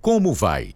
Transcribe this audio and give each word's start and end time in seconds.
Como 0.00 0.32
vai? 0.32 0.74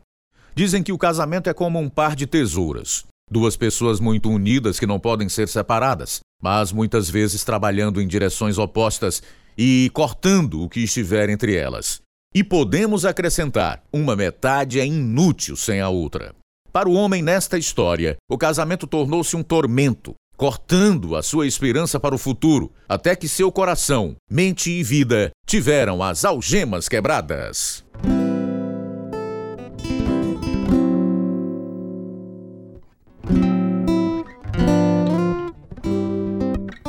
Dizem 0.55 0.83
que 0.83 0.93
o 0.93 0.99
casamento 0.99 1.49
é 1.49 1.55
como 1.55 1.79
um 1.79 1.89
par 1.89 2.15
de 2.15 2.27
tesouras. 2.27 3.05
Duas 3.31 3.57
pessoas 3.57 3.99
muito 3.99 4.31
unidas 4.31 4.79
que 4.79 4.87
não 4.87 5.01
podem 5.01 5.31
ser 5.31 5.49
separadas, 5.49 6.21
mas 6.43 6.71
muitas 6.71 7.09
vezes 7.09 7.43
trabalhando 7.43 8.03
em 8.03 8.07
direções 8.07 8.59
opostas 8.59 9.23
e 9.57 9.91
cortando 9.95 10.63
o 10.63 10.69
que 10.69 10.81
estiver 10.81 11.31
entre 11.31 11.57
elas. 11.57 12.03
E 12.35 12.45
podemos 12.45 13.07
acrescentar: 13.07 13.83
uma 13.91 14.15
metade 14.15 14.79
é 14.79 14.87
inútil 14.87 15.57
sem 15.57 15.81
a 15.81 15.89
outra. 15.89 16.35
Para 16.71 16.89
o 16.89 16.93
homem 16.93 17.23
nesta 17.23 17.57
história, 17.57 18.17
o 18.29 18.37
casamento 18.37 18.87
tornou-se 18.87 19.35
um 19.35 19.43
tormento, 19.43 20.15
cortando 20.37 21.17
a 21.17 21.23
sua 21.23 21.47
esperança 21.47 21.99
para 21.99 22.15
o 22.15 22.19
futuro, 22.19 22.71
até 22.87 23.17
que 23.17 23.29
seu 23.29 23.51
coração, 23.51 24.17
mente 24.31 24.71
e 24.71 24.83
vida 24.83 25.31
tiveram 25.47 26.03
as 26.03 26.27
algemas 26.27 26.91
quebradas. 26.91 27.83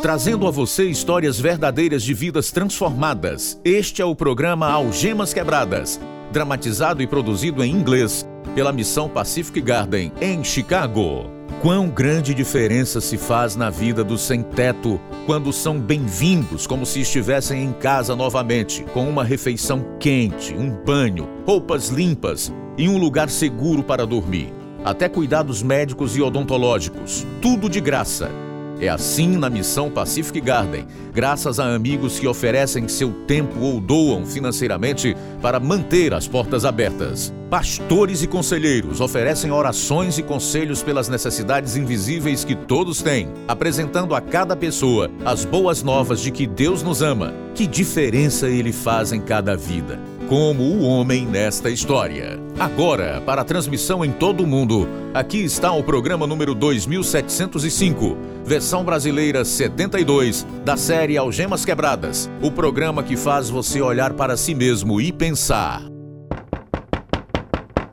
Trazendo 0.05 0.45
a 0.45 0.51
você 0.51 0.83
histórias 0.83 1.39
verdadeiras 1.39 2.03
de 2.03 2.13
vidas 2.13 2.51
transformadas. 2.51 3.59
Este 3.65 4.03
é 4.03 4.05
o 4.05 4.15
programa 4.15 4.69
Algemas 4.69 5.33
Quebradas, 5.33 5.99
dramatizado 6.31 7.01
e 7.01 7.07
produzido 7.07 7.63
em 7.63 7.71
inglês 7.71 8.23
pela 8.53 8.71
Missão 8.71 9.09
Pacific 9.09 9.59
Garden, 9.59 10.11
em 10.21 10.43
Chicago. 10.43 11.31
Quão 11.59 11.89
grande 11.89 12.35
diferença 12.35 13.01
se 13.01 13.17
faz 13.17 13.55
na 13.55 13.71
vida 13.71 14.03
do 14.03 14.15
sem-teto 14.15 15.01
quando 15.25 15.51
são 15.51 15.79
bem-vindos 15.79 16.67
como 16.67 16.85
se 16.85 17.01
estivessem 17.01 17.63
em 17.63 17.73
casa 17.73 18.15
novamente, 18.15 18.83
com 18.93 19.09
uma 19.09 19.23
refeição 19.23 19.83
quente, 19.99 20.53
um 20.53 20.69
banho, 20.69 21.27
roupas 21.47 21.89
limpas 21.89 22.53
e 22.77 22.87
um 22.87 22.99
lugar 22.99 23.27
seguro 23.27 23.81
para 23.81 24.05
dormir. 24.05 24.53
Até 24.83 25.09
cuidados 25.09 25.63
médicos 25.63 26.15
e 26.15 26.21
odontológicos, 26.21 27.25
tudo 27.41 27.67
de 27.67 27.81
graça 27.81 28.44
é 28.79 28.89
assim 28.89 29.37
na 29.37 29.49
missão 29.49 29.89
Pacific 29.89 30.41
Garden, 30.41 30.85
graças 31.13 31.59
a 31.59 31.73
amigos 31.73 32.19
que 32.19 32.27
oferecem 32.27 32.87
seu 32.87 33.11
tempo 33.25 33.59
ou 33.59 33.79
doam 33.79 34.25
financeiramente 34.25 35.15
para 35.41 35.59
manter 35.59 36.13
as 36.13 36.27
portas 36.27 36.65
abertas. 36.65 37.33
Pastores 37.49 38.23
e 38.23 38.27
conselheiros 38.27 38.99
oferecem 38.99 39.51
orações 39.51 40.17
e 40.17 40.23
conselhos 40.23 40.81
pelas 40.81 41.07
necessidades 41.07 41.75
invisíveis 41.75 42.43
que 42.43 42.55
todos 42.55 43.01
têm, 43.01 43.29
apresentando 43.47 44.15
a 44.15 44.21
cada 44.21 44.55
pessoa 44.55 45.09
as 45.23 45.45
boas 45.45 45.83
novas 45.83 46.19
de 46.19 46.31
que 46.31 46.47
Deus 46.47 46.81
nos 46.81 47.01
ama. 47.01 47.33
Que 47.53 47.67
diferença 47.67 48.47
ele 48.47 48.73
faz 48.73 49.13
em 49.13 49.21
cada 49.21 49.55
vida 49.55 50.14
como 50.27 50.63
o 50.63 50.83
homem 50.83 51.25
nesta 51.25 51.69
história. 51.69 52.39
Agora, 52.59 53.21
para 53.21 53.41
a 53.41 53.45
transmissão 53.45 54.03
em 54.03 54.11
todo 54.11 54.43
o 54.43 54.47
mundo, 54.47 54.87
aqui 55.13 55.43
está 55.43 55.71
o 55.71 55.83
programa 55.83 56.25
número 56.25 56.55
2705, 56.55 58.17
versão 58.43 58.83
brasileira 58.83 59.45
72, 59.45 60.43
da 60.63 60.75
série 60.75 61.17
Algemas 61.17 61.63
Quebradas, 61.63 62.29
o 62.41 62.51
programa 62.51 63.03
que 63.03 63.15
faz 63.15 63.49
você 63.49 63.81
olhar 63.81 64.13
para 64.13 64.35
si 64.35 64.55
mesmo 64.55 64.99
e 64.99 65.11
pensar. 65.11 65.83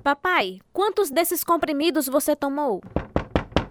Papai, 0.03 0.59
quantos 0.73 1.11
desses 1.11 1.45
comprimidos 1.45 2.09
você 2.09 2.35
tomou? 2.35 2.83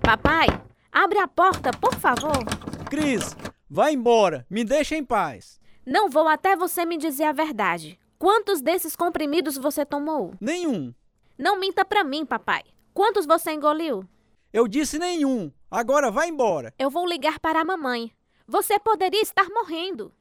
Papai, 0.02 0.48
abre 0.92 1.20
a 1.20 1.28
porta, 1.28 1.72
por 1.72 1.96
favor. 1.96 2.46
Cris, 2.90 3.36
vai 3.70 3.94
embora, 3.94 4.46
me 4.50 4.64
deixa 4.64 4.96
em 4.96 5.04
paz. 5.04 5.60
Não 5.86 6.10
vou 6.10 6.28
até 6.28 6.56
você 6.56 6.86
me 6.86 6.98
dizer 6.98 7.24
a 7.24 7.34
verdade. 7.34 8.01
Quantos 8.22 8.62
desses 8.62 8.96
comprimidos 8.96 9.58
você 9.58 9.84
tomou? 9.84 10.36
Nenhum. 10.40 10.94
Não 11.40 11.60
minta 11.60 11.84
pra 11.84 12.04
mim, 12.04 12.24
papai. 12.24 12.62
Quantos 12.94 13.26
você 13.26 13.52
engoliu? 13.52 14.06
Eu 14.54 14.68
disse 14.68 15.00
nenhum. 15.00 15.52
Agora 15.72 16.12
vai 16.12 16.30
embora. 16.30 16.72
Eu 16.78 16.92
vou 16.92 17.08
ligar 17.08 17.40
para 17.40 17.62
a 17.62 17.66
mamãe. 17.66 18.12
Você 18.48 18.78
poderia 18.78 19.24
estar 19.24 19.48
morrendo. 19.50 20.12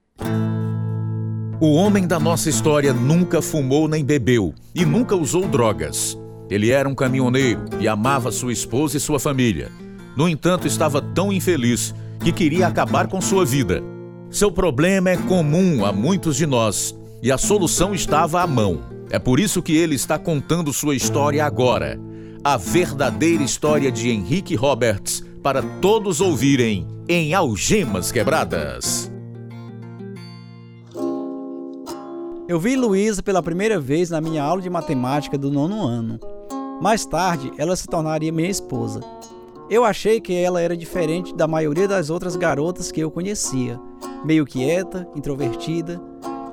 O 1.60 1.74
homem 1.74 2.08
da 2.08 2.18
nossa 2.18 2.48
história 2.48 2.94
nunca 2.94 3.42
fumou 3.42 3.86
nem 3.86 4.02
bebeu 4.02 4.54
e 4.74 4.82
nunca 4.86 5.14
usou 5.14 5.46
drogas. 5.46 6.16
Ele 6.48 6.70
era 6.70 6.88
um 6.88 6.94
caminhoneiro 6.94 7.66
e 7.78 7.86
amava 7.86 8.32
sua 8.32 8.50
esposa 8.50 8.96
e 8.96 9.00
sua 9.00 9.20
família. 9.20 9.70
No 10.16 10.26
entanto, 10.26 10.66
estava 10.66 11.02
tão 11.02 11.30
infeliz 11.30 11.94
que 12.24 12.32
queria 12.32 12.66
acabar 12.66 13.08
com 13.08 13.20
sua 13.20 13.44
vida. 13.44 13.82
Seu 14.30 14.50
problema 14.50 15.10
é 15.10 15.18
comum 15.18 15.84
a 15.84 15.92
muitos 15.92 16.34
de 16.34 16.46
nós 16.46 16.98
e 17.22 17.30
a 17.30 17.38
solução 17.38 17.94
estava 17.94 18.40
à 18.40 18.46
mão. 18.46 18.80
É 19.10 19.18
por 19.18 19.40
isso 19.40 19.62
que 19.62 19.76
ele 19.76 19.94
está 19.94 20.18
contando 20.18 20.72
sua 20.72 20.94
história 20.94 21.44
agora. 21.44 22.00
A 22.42 22.56
verdadeira 22.56 23.42
história 23.42 23.90
de 23.90 24.08
Henrique 24.08 24.54
Roberts 24.54 25.22
para 25.42 25.62
todos 25.80 26.20
ouvirem 26.20 26.86
em 27.08 27.34
Algemas 27.34 28.10
Quebradas. 28.12 29.10
Eu 32.48 32.58
vi 32.58 32.76
Luísa 32.76 33.22
pela 33.22 33.42
primeira 33.42 33.78
vez 33.78 34.10
na 34.10 34.20
minha 34.20 34.42
aula 34.42 34.62
de 34.62 34.70
matemática 34.70 35.36
do 35.36 35.50
nono 35.50 35.86
ano. 35.86 36.18
Mais 36.80 37.04
tarde, 37.04 37.52
ela 37.58 37.76
se 37.76 37.86
tornaria 37.86 38.32
minha 38.32 38.48
esposa. 38.48 39.00
Eu 39.68 39.84
achei 39.84 40.20
que 40.20 40.34
ela 40.34 40.60
era 40.60 40.76
diferente 40.76 41.34
da 41.34 41.46
maioria 41.46 41.86
das 41.86 42.10
outras 42.10 42.34
garotas 42.34 42.90
que 42.90 43.00
eu 43.00 43.10
conhecia, 43.10 43.78
meio 44.24 44.44
quieta, 44.44 45.06
introvertida, 45.14 46.02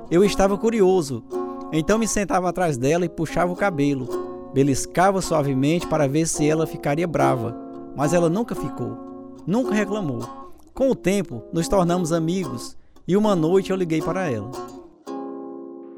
eu 0.10 0.24
estava 0.24 0.58
curioso, 0.58 1.24
então 1.72 1.98
me 1.98 2.08
sentava 2.08 2.50
atrás 2.50 2.78
dela 2.78 3.06
e 3.06 3.10
puxava 3.10 3.52
o 3.52 3.56
cabelo. 3.56 4.52
Beliscava 4.54 5.22
suavemente 5.22 5.86
para 5.88 6.08
ver 6.08 6.26
se 6.26 6.50
ela 6.50 6.66
ficaria 6.66 7.08
brava, 7.08 7.56
mas 7.96 8.14
ela 8.14 8.30
nunca 8.30 8.56
ficou, 8.56 9.36
nunca 9.46 9.74
reclamou. 9.74 10.48
Com 10.74 10.90
o 10.90 10.96
tempo, 10.96 11.48
nos 11.52 11.68
tornamos 11.68 12.14
amigos 12.14 12.78
e 13.08 13.18
uma 13.18 13.36
noite 13.36 13.72
eu 13.72 13.76
liguei 13.76 14.02
para 14.02 14.32
ela. 14.32 14.50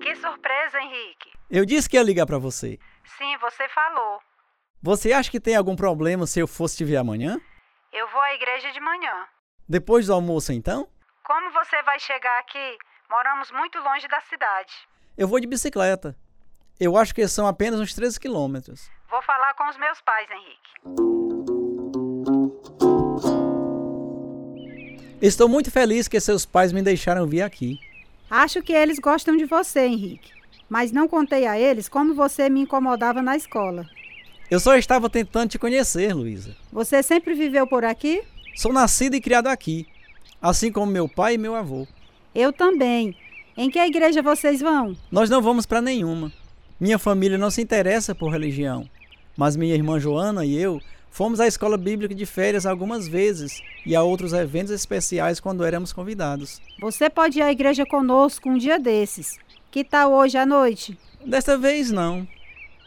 Que 0.01 0.15
surpresa, 0.15 0.79
Henrique! 0.81 1.29
Eu 1.49 1.65
disse 1.65 1.89
que 1.89 1.97
ia 1.97 2.03
ligar 2.03 2.25
para 2.25 2.37
você. 2.37 2.79
Sim, 3.17 3.37
você 3.41 3.67
falou. 3.69 4.19
Você 4.81 5.11
acha 5.13 5.29
que 5.29 5.39
tem 5.39 5.55
algum 5.55 5.75
problema 5.75 6.25
se 6.25 6.39
eu 6.39 6.47
fosse 6.47 6.77
te 6.77 6.85
ver 6.85 6.97
amanhã? 6.97 7.39
Eu 7.91 8.07
vou 8.09 8.21
à 8.21 8.33
igreja 8.33 8.71
de 8.71 8.79
manhã. 8.79 9.25
Depois 9.67 10.07
do 10.07 10.13
almoço, 10.13 10.53
então? 10.53 10.87
Como 11.25 11.51
você 11.51 11.81
vai 11.83 11.99
chegar 11.99 12.39
aqui? 12.39 12.77
Moramos 13.09 13.49
muito 13.51 13.79
longe 13.79 14.07
da 14.07 14.21
cidade. 14.21 14.71
Eu 15.17 15.27
vou 15.27 15.39
de 15.39 15.47
bicicleta. 15.47 16.15
Eu 16.79 16.95
acho 16.95 17.15
que 17.15 17.27
são 17.27 17.47
apenas 17.47 17.79
uns 17.79 17.91
13 17.95 18.19
quilômetros. 18.19 18.87
Vou 19.09 19.19
falar 19.23 19.55
com 19.55 19.67
os 19.67 19.77
meus 19.77 19.99
pais, 20.01 20.29
Henrique. 20.29 20.69
Estou 25.19 25.49
muito 25.49 25.71
feliz 25.71 26.07
que 26.07 26.19
seus 26.19 26.45
pais 26.45 26.71
me 26.71 26.83
deixaram 26.83 27.25
vir 27.25 27.41
aqui. 27.41 27.79
Acho 28.29 28.61
que 28.61 28.73
eles 28.73 28.99
gostam 28.99 29.35
de 29.35 29.45
você, 29.45 29.87
Henrique. 29.87 30.31
Mas 30.69 30.91
não 30.91 31.07
contei 31.07 31.47
a 31.47 31.59
eles 31.59 31.89
como 31.89 32.13
você 32.13 32.47
me 32.47 32.61
incomodava 32.61 33.23
na 33.23 33.35
escola. 33.35 33.89
Eu 34.51 34.59
só 34.59 34.75
estava 34.75 35.09
tentando 35.09 35.49
te 35.49 35.57
conhecer, 35.57 36.13
Luísa. 36.13 36.55
Você 36.71 37.01
sempre 37.01 37.33
viveu 37.33 37.65
por 37.65 37.83
aqui? 37.83 38.23
Sou 38.55 38.71
nascido 38.71 39.15
e 39.15 39.21
criado 39.21 39.47
aqui, 39.47 39.87
assim 40.39 40.71
como 40.71 40.91
meu 40.91 41.09
pai 41.09 41.33
e 41.33 41.37
meu 41.39 41.55
avô. 41.55 41.87
Eu 42.33 42.53
também. 42.53 43.15
Em 43.57 43.69
que 43.69 43.79
igreja 43.79 44.21
vocês 44.21 44.61
vão? 44.61 44.95
Nós 45.11 45.29
não 45.29 45.41
vamos 45.41 45.65
para 45.65 45.81
nenhuma. 45.81 46.31
Minha 46.79 46.97
família 46.97 47.37
não 47.37 47.49
se 47.49 47.61
interessa 47.61 48.15
por 48.15 48.31
religião, 48.31 48.89
mas 49.35 49.57
minha 49.57 49.75
irmã 49.75 49.99
Joana 49.99 50.45
e 50.45 50.55
eu 50.55 50.79
fomos 51.11 51.39
à 51.39 51.47
escola 51.47 51.77
bíblica 51.77 52.13
de 52.15 52.25
férias 52.25 52.65
algumas 52.65 53.07
vezes 53.07 53.61
e 53.85 53.95
a 53.95 54.03
outros 54.03 54.31
eventos 54.31 54.71
especiais 54.71 55.39
quando 55.39 55.65
éramos 55.65 55.91
convidados. 55.91 56.61
Você 56.79 57.09
pode 57.09 57.39
ir 57.39 57.41
à 57.41 57.51
igreja 57.51 57.85
conosco 57.85 58.49
um 58.49 58.57
dia 58.57 58.79
desses. 58.79 59.37
Que 59.71 59.83
tal 59.83 60.13
hoje 60.13 60.37
à 60.37 60.45
noite? 60.45 60.97
Desta 61.25 61.57
vez 61.57 61.91
não. 61.91 62.27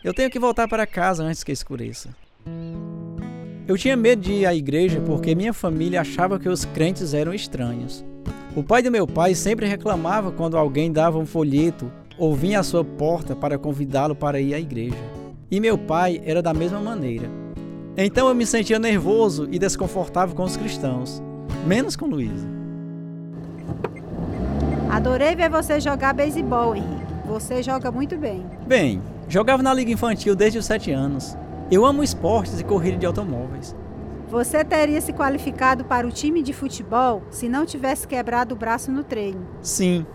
Eu 0.03 0.15
tenho 0.15 0.31
que 0.31 0.39
voltar 0.39 0.67
para 0.67 0.87
casa 0.87 1.23
antes 1.23 1.45
que 1.45 1.53
escureça. 1.53 2.17
Eu 3.69 3.77
tinha 3.77 3.97
medo 3.97 4.23
de 4.23 4.33
ir 4.33 4.47
à 4.47 4.55
igreja 4.55 5.01
porque 5.01 5.35
minha 5.35 5.53
família 5.53 6.01
achava 6.01 6.39
que 6.39 6.49
os 6.49 6.65
crentes 6.65 7.15
eram 7.15 7.35
estranhos. 7.35 8.05
O 8.55 8.63
pai 8.63 8.83
do 8.83 8.91
meu 8.91 9.07
pai 9.07 9.35
sempre 9.35 9.67
reclamava 9.67 10.31
quando 10.31 10.59
alguém 10.59 10.93
dava 10.93 11.19
um 11.19 11.25
folheto 11.25 11.91
ou 12.19 12.35
vinha 12.35 12.61
à 12.61 12.63
sua 12.63 12.85
porta 12.85 13.35
para 13.35 13.57
convidá-lo 13.57 14.15
para 14.15 14.41
ir 14.41 14.53
à 14.53 14.61
igreja. 14.61 14.99
E 15.51 15.59
meu 15.59 15.79
pai 15.79 16.21
era 16.23 16.43
da 16.43 16.53
mesma 16.53 16.79
maneira. 16.79 17.31
Então 17.97 18.29
eu 18.29 18.35
me 18.35 18.45
sentia 18.45 18.79
nervoso 18.79 19.49
e 19.51 19.59
desconfortável 19.59 20.37
com 20.37 20.43
os 20.43 20.55
cristãos, 20.55 21.23
menos 21.67 21.97
com 21.97 22.05
Luísa. 22.05 22.47
Adorei 24.91 25.35
ver 25.35 25.49
você 25.49 25.81
jogar 25.81 26.13
beisebol, 26.13 26.77
Henrique. 26.77 27.03
Você 27.27 27.63
joga 27.63 27.91
muito 27.91 28.19
bem. 28.19 28.45
Bem, 28.67 29.01
jogava 29.29 29.63
na 29.63 29.73
liga 29.73 29.91
infantil 29.91 30.37
desde 30.37 30.59
os 30.59 30.67
sete 30.67 30.91
anos. 30.91 31.35
Eu 31.71 31.87
amo 31.87 32.03
esportes 32.03 32.61
e 32.61 32.65
corrida 32.65 32.99
de 32.99 33.07
automóveis. 33.07 33.75
Você 34.33 34.65
teria 34.65 34.99
se 34.99 35.13
qualificado 35.13 35.85
para 35.85 36.07
o 36.07 36.11
time 36.11 36.43
de 36.43 36.55
futebol 36.55 37.23
se 37.31 37.51
não 37.51 37.67
tivesse 37.67 38.09
quebrado 38.09 38.55
o 38.55 38.57
braço 38.57 38.91
no 38.91 39.05
treino. 39.05 39.47
Sim. 39.61 40.07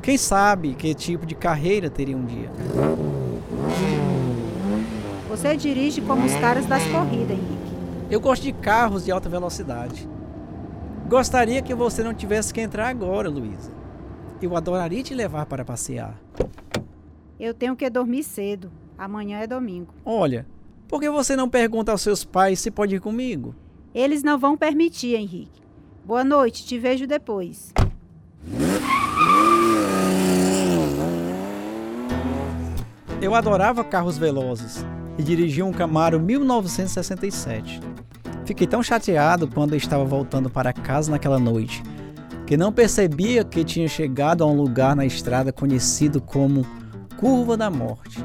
Quem 0.00 0.16
sabe 0.16 0.72
que 0.72 0.94
tipo 0.94 1.26
de 1.26 1.34
carreira 1.34 1.90
teria 1.90 2.16
um 2.16 2.24
dia? 2.24 2.50
Você 5.28 5.54
dirige 5.58 6.00
como 6.00 6.24
os 6.24 6.34
caras 6.36 6.64
das 6.64 6.82
corridas, 6.86 7.32
Henrique. 7.32 7.72
Eu 8.10 8.18
gosto 8.18 8.44
de 8.44 8.52
carros 8.54 9.04
de 9.04 9.12
alta 9.12 9.28
velocidade. 9.28 10.08
Gostaria 11.06 11.60
que 11.60 11.74
você 11.74 12.02
não 12.02 12.14
tivesse 12.14 12.54
que 12.54 12.62
entrar 12.62 12.88
agora, 12.88 13.28
Luísa. 13.28 13.70
Eu 14.40 14.56
adoraria 14.56 15.02
te 15.02 15.12
levar 15.12 15.44
para 15.44 15.66
passear. 15.66 16.18
Eu 17.38 17.52
tenho 17.52 17.76
que 17.76 17.90
dormir 17.90 18.22
cedo. 18.22 18.72
Amanhã 18.96 19.40
é 19.40 19.46
domingo. 19.46 19.92
Olha, 20.02 20.46
por 20.90 21.00
que 21.00 21.08
você 21.08 21.36
não 21.36 21.48
pergunta 21.48 21.92
aos 21.92 22.02
seus 22.02 22.24
pais 22.24 22.58
se 22.58 22.68
pode 22.68 22.96
ir 22.96 23.00
comigo? 23.00 23.54
Eles 23.94 24.24
não 24.24 24.36
vão 24.36 24.56
permitir, 24.56 25.14
Henrique. 25.14 25.62
Boa 26.04 26.24
noite, 26.24 26.66
te 26.66 26.76
vejo 26.78 27.06
depois. 27.06 27.72
Eu 33.22 33.34
adorava 33.34 33.84
carros 33.84 34.18
velozes 34.18 34.84
e 35.16 35.22
dirigia 35.22 35.64
um 35.64 35.72
Camaro 35.72 36.18
1967. 36.18 37.80
Fiquei 38.44 38.66
tão 38.66 38.82
chateado 38.82 39.46
quando 39.46 39.76
estava 39.76 40.04
voltando 40.04 40.50
para 40.50 40.72
casa 40.72 41.12
naquela 41.12 41.38
noite 41.38 41.82
que 42.50 42.56
não 42.56 42.72
percebia 42.72 43.44
que 43.44 43.62
tinha 43.62 43.86
chegado 43.86 44.42
a 44.42 44.46
um 44.48 44.56
lugar 44.56 44.96
na 44.96 45.06
estrada 45.06 45.52
conhecido 45.52 46.20
como 46.20 46.66
Curva 47.16 47.56
da 47.56 47.70
Morte. 47.70 48.18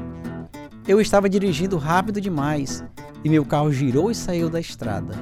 Eu 0.88 1.00
estava 1.00 1.28
dirigindo 1.28 1.78
rápido 1.78 2.20
demais 2.20 2.84
e 3.24 3.28
meu 3.28 3.44
carro 3.44 3.72
girou 3.72 4.08
e 4.08 4.14
saiu 4.14 4.48
da 4.48 4.60
estrada. 4.60 5.14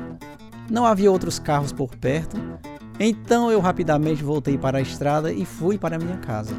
Não 0.71 0.85
havia 0.85 1.11
outros 1.11 1.39
carros 1.39 1.73
por 1.73 1.97
perto, 1.97 2.37
então 3.01 3.51
eu 3.51 3.61
rapidamente 3.61 4.23
voltei 4.23 4.59
para 4.59 4.77
a 4.77 4.83
estrada 4.83 5.33
e 5.33 5.47
fui 5.47 5.79
para 5.79 5.99
minha 5.99 6.19
casa. 6.19 6.55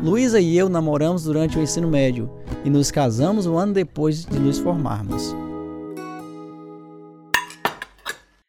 Luísa 0.00 0.40
e 0.40 0.56
eu 0.56 0.68
namoramos 0.68 1.24
durante 1.24 1.58
o 1.58 1.60
ensino 1.60 1.88
médio 1.88 2.30
e 2.64 2.70
nos 2.70 2.92
casamos 2.92 3.46
um 3.46 3.58
ano 3.58 3.72
depois 3.72 4.24
de 4.24 4.38
nos 4.38 4.60
formarmos. 4.60 5.34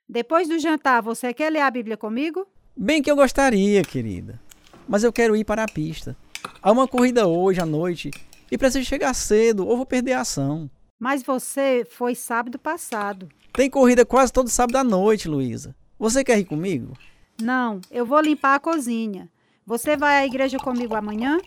Depois 0.07 0.48
do 0.48 0.60
jantar, 0.60 1.01
você 1.01 1.34
quer 1.34 1.51
ler 1.51 1.62
a 1.62 1.72
Bíblia 1.72 1.98
comigo? 1.98 2.45
Bem 2.77 3.01
que 3.01 3.10
eu 3.10 3.16
gostaria, 3.16 3.81
querida. 3.81 4.39
Mas 4.88 5.04
eu 5.04 5.12
quero 5.12 5.36
ir 5.36 5.44
para 5.44 5.63
a 5.63 5.68
pista. 5.68 6.16
Há 6.62 6.72
uma 6.72 6.88
corrida 6.88 7.25
hoje 7.27 7.60
à 7.60 7.66
noite 7.66 8.12
e 8.51 8.57
preciso 8.57 8.86
chegar 8.86 9.13
cedo 9.13 9.65
ou 9.65 9.77
vou 9.77 9.86
perder 9.86 10.12
a 10.12 10.21
ação. 10.21 10.69
Mas 11.00 11.24
você 11.24 11.88
foi 11.89 12.13
sábado 12.13 12.59
passado. 12.59 13.30
Tem 13.53 13.69
corrida 13.69 14.06
quase 14.06 14.31
todo 14.31 14.50
sábado 14.50 14.75
à 14.75 14.83
noite, 14.83 15.27
Luísa. 15.27 15.75
Você 15.98 16.24
quer 16.24 16.38
ir 16.38 16.45
comigo? 16.45 16.94
Não, 17.42 17.80
eu 17.89 18.06
vou 18.06 18.19
limpar 18.19 18.56
a 18.56 18.59
cozinha. 18.59 19.30
Você 19.65 19.95
vai 19.95 20.18
à 20.18 20.25
igreja 20.25 20.57
comigo 20.57 20.94
amanhã? 20.94 21.39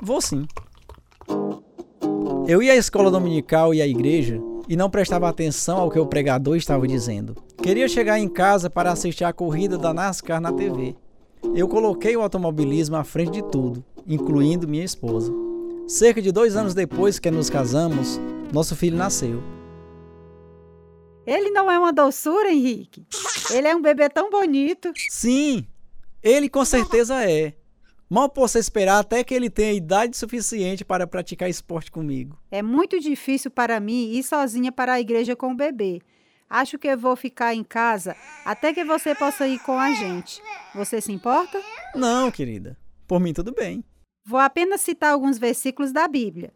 Vou 0.00 0.20
sim. 0.20 0.46
Eu 2.46 2.62
ia 2.62 2.72
à 2.72 2.76
escola 2.76 3.10
dominical 3.10 3.74
e 3.74 3.80
à 3.80 3.86
igreja 3.86 4.40
e 4.68 4.76
não 4.76 4.90
prestava 4.90 5.28
atenção 5.28 5.78
ao 5.78 5.90
que 5.90 5.98
o 5.98 6.06
pregador 6.06 6.56
estava 6.56 6.86
dizendo. 6.86 7.34
Queria 7.62 7.88
chegar 7.88 8.18
em 8.18 8.28
casa 8.28 8.70
para 8.70 8.92
assistir 8.92 9.24
a 9.24 9.32
corrida 9.32 9.76
da 9.76 9.92
NASCAR 9.92 10.40
na 10.40 10.52
TV. 10.52 10.94
Eu 11.54 11.66
coloquei 11.66 12.16
o 12.16 12.22
automobilismo 12.22 12.96
à 12.96 13.02
frente 13.02 13.32
de 13.32 13.42
tudo, 13.50 13.84
incluindo 14.06 14.68
minha 14.68 14.84
esposa. 14.84 15.49
Cerca 15.90 16.22
de 16.22 16.30
dois 16.30 16.54
anos 16.54 16.72
depois 16.72 17.18
que 17.18 17.28
nos 17.32 17.50
casamos, 17.50 18.20
nosso 18.52 18.76
filho 18.76 18.96
nasceu. 18.96 19.42
Ele 21.26 21.50
não 21.50 21.68
é 21.68 21.76
uma 21.76 21.92
doçura, 21.92 22.48
Henrique. 22.48 23.04
Ele 23.50 23.66
é 23.66 23.74
um 23.74 23.82
bebê 23.82 24.08
tão 24.08 24.30
bonito. 24.30 24.92
Sim, 25.08 25.66
ele 26.22 26.48
com 26.48 26.64
certeza 26.64 27.28
é. 27.28 27.54
Mal 28.08 28.28
posso 28.28 28.56
esperar 28.56 29.00
até 29.00 29.24
que 29.24 29.34
ele 29.34 29.50
tenha 29.50 29.72
idade 29.72 30.16
suficiente 30.16 30.84
para 30.84 31.08
praticar 31.08 31.50
esporte 31.50 31.90
comigo. 31.90 32.38
É 32.52 32.62
muito 32.62 33.00
difícil 33.00 33.50
para 33.50 33.80
mim 33.80 34.12
ir 34.12 34.22
sozinha 34.22 34.70
para 34.70 34.92
a 34.92 35.00
igreja 35.00 35.34
com 35.34 35.50
o 35.50 35.56
bebê. 35.56 36.00
Acho 36.48 36.78
que 36.78 36.86
eu 36.86 36.96
vou 36.96 37.16
ficar 37.16 37.52
em 37.52 37.64
casa 37.64 38.14
até 38.44 38.72
que 38.72 38.84
você 38.84 39.12
possa 39.12 39.44
ir 39.48 39.58
com 39.64 39.76
a 39.76 39.90
gente. 39.90 40.40
Você 40.72 41.00
se 41.00 41.10
importa? 41.10 41.60
Não, 41.96 42.30
querida. 42.30 42.78
Por 43.08 43.18
mim, 43.18 43.32
tudo 43.32 43.52
bem. 43.52 43.84
Vou 44.24 44.38
apenas 44.38 44.80
citar 44.80 45.12
alguns 45.12 45.38
versículos 45.38 45.92
da 45.92 46.06
Bíblia. 46.06 46.52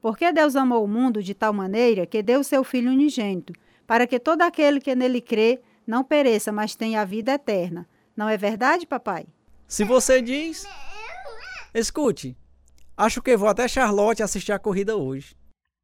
Porque 0.00 0.32
Deus 0.32 0.54
amou 0.54 0.84
o 0.84 0.88
mundo 0.88 1.22
de 1.22 1.34
tal 1.34 1.52
maneira 1.52 2.06
que 2.06 2.22
deu 2.22 2.40
o 2.40 2.44
seu 2.44 2.62
Filho 2.62 2.90
unigênito, 2.90 3.52
para 3.86 4.06
que 4.06 4.18
todo 4.18 4.42
aquele 4.42 4.80
que 4.80 4.94
nele 4.94 5.20
crê 5.20 5.60
não 5.86 6.04
pereça, 6.04 6.52
mas 6.52 6.76
tenha 6.76 7.00
a 7.00 7.04
vida 7.04 7.32
eterna. 7.32 7.88
Não 8.16 8.28
é 8.28 8.36
verdade, 8.36 8.86
papai? 8.86 9.26
Se 9.66 9.84
você 9.84 10.22
diz. 10.22 10.66
Escute, 11.74 12.36
acho 12.96 13.20
que 13.20 13.36
vou 13.36 13.48
até 13.48 13.66
Charlotte 13.68 14.22
assistir 14.22 14.52
a 14.52 14.58
corrida 14.58 14.96
hoje. 14.96 15.36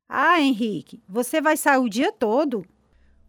Ah, 0.08 0.40
Henrique, 0.40 1.02
você 1.08 1.40
vai 1.40 1.56
sair 1.56 1.78
o 1.78 1.88
dia 1.88 2.12
todo? 2.12 2.64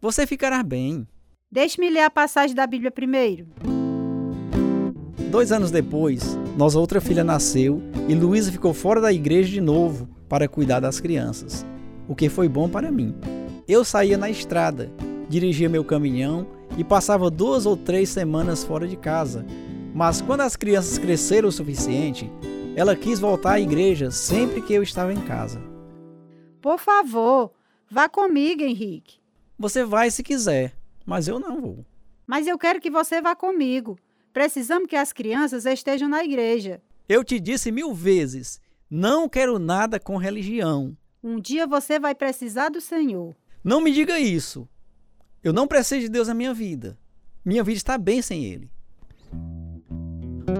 Você 0.00 0.26
ficará 0.26 0.62
bem. 0.62 1.06
Deixe-me 1.50 1.88
ler 1.88 2.02
a 2.02 2.10
passagem 2.10 2.54
da 2.54 2.66
Bíblia 2.66 2.90
primeiro. 2.90 3.48
Dois 5.18 5.50
anos 5.50 5.70
depois, 5.70 6.38
nossa 6.56 6.78
outra 6.78 7.00
filha 7.00 7.24
nasceu 7.24 7.82
e 8.08 8.14
Luísa 8.14 8.52
ficou 8.52 8.72
fora 8.72 9.00
da 9.00 9.12
igreja 9.12 9.50
de 9.50 9.60
novo 9.60 10.08
para 10.28 10.48
cuidar 10.48 10.80
das 10.80 11.00
crianças, 11.00 11.64
o 12.06 12.14
que 12.14 12.28
foi 12.28 12.48
bom 12.48 12.68
para 12.68 12.92
mim. 12.92 13.14
Eu 13.66 13.84
saía 13.84 14.16
na 14.16 14.30
estrada, 14.30 14.90
dirigia 15.28 15.68
meu 15.68 15.84
caminhão 15.84 16.46
e 16.76 16.84
passava 16.84 17.30
duas 17.30 17.66
ou 17.66 17.76
três 17.76 18.08
semanas 18.08 18.62
fora 18.62 18.86
de 18.86 18.96
casa. 18.96 19.44
Mas 19.94 20.20
quando 20.20 20.42
as 20.42 20.54
crianças 20.54 20.98
cresceram 20.98 21.48
o 21.48 21.52
suficiente, 21.52 22.30
ela 22.76 22.94
quis 22.94 23.18
voltar 23.18 23.54
à 23.54 23.60
igreja 23.60 24.10
sempre 24.10 24.60
que 24.60 24.74
eu 24.74 24.82
estava 24.82 25.12
em 25.12 25.20
casa. 25.22 25.60
Por 26.60 26.78
favor, 26.78 27.50
vá 27.90 28.08
comigo, 28.08 28.62
Henrique. 28.62 29.18
Você 29.58 29.84
vai 29.84 30.10
se 30.10 30.22
quiser, 30.22 30.74
mas 31.04 31.26
eu 31.26 31.40
não 31.40 31.60
vou. 31.60 31.84
Mas 32.26 32.46
eu 32.46 32.58
quero 32.58 32.80
que 32.80 32.90
você 32.90 33.22
vá 33.22 33.34
comigo. 33.34 33.98
Precisamos 34.36 34.86
que 34.86 34.96
as 34.96 35.14
crianças 35.14 35.64
estejam 35.64 36.10
na 36.10 36.22
igreja. 36.22 36.82
Eu 37.08 37.24
te 37.24 37.40
disse 37.40 37.72
mil 37.72 37.94
vezes: 37.94 38.60
não 38.90 39.30
quero 39.30 39.58
nada 39.58 39.98
com 39.98 40.18
religião. 40.18 40.94
Um 41.24 41.40
dia 41.40 41.66
você 41.66 41.98
vai 41.98 42.14
precisar 42.14 42.68
do 42.68 42.78
Senhor. 42.78 43.34
Não 43.64 43.80
me 43.80 43.90
diga 43.90 44.20
isso. 44.20 44.68
Eu 45.42 45.54
não 45.54 45.66
preciso 45.66 46.02
de 46.02 46.10
Deus 46.10 46.28
na 46.28 46.34
minha 46.34 46.52
vida. 46.52 46.98
Minha 47.42 47.64
vida 47.64 47.78
está 47.78 47.96
bem 47.96 48.20
sem 48.20 48.44
Ele. 48.44 48.70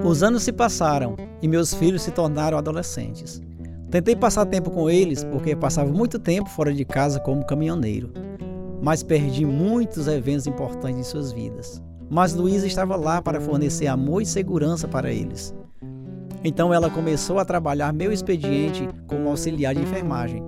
Os 0.03 0.23
anos 0.23 0.45
se 0.45 0.55
passaram 0.55 1.15
e 1.43 1.47
meus 1.47 1.75
filhos 1.75 2.01
se 2.01 2.11
tornaram 2.11 2.57
adolescentes. 2.57 3.43
Tentei 3.91 4.17
passar 4.17 4.47
tempo 4.47 4.71
com 4.71 4.89
eles 4.89 5.23
porque 5.23 5.55
passava 5.55 5.93
muito 5.93 6.19
tempo 6.19 6.49
fora 6.49 6.73
de 6.73 6.87
casa 6.87 7.21
como 7.21 7.45
caminhoneiro, 7.45 8.11
mas 8.83 9.03
perdi 9.03 9.45
muitos 9.45 10.09
eventos 10.09 10.47
importantes 10.47 10.99
em 10.99 11.05
suas 11.05 11.31
vidas. 11.31 11.85
Mas 12.09 12.35
Luísa 12.35 12.67
estava 12.67 12.95
lá 12.97 13.21
para 13.21 13.41
fornecer 13.41 13.89
amor 13.89 14.23
e 14.23 14.27
segurança 14.27 14.87
para 14.87 15.13
eles. 15.13 15.55
Então 16.45 16.73
ela 16.73 16.89
começou 16.89 17.39
a 17.39 17.45
trabalhar 17.45 17.93
meu 17.93 18.13
expediente 18.13 18.89
como 19.09 19.29
auxiliar 19.29 19.75
de 19.75 19.83
enfermagem. 19.83 20.43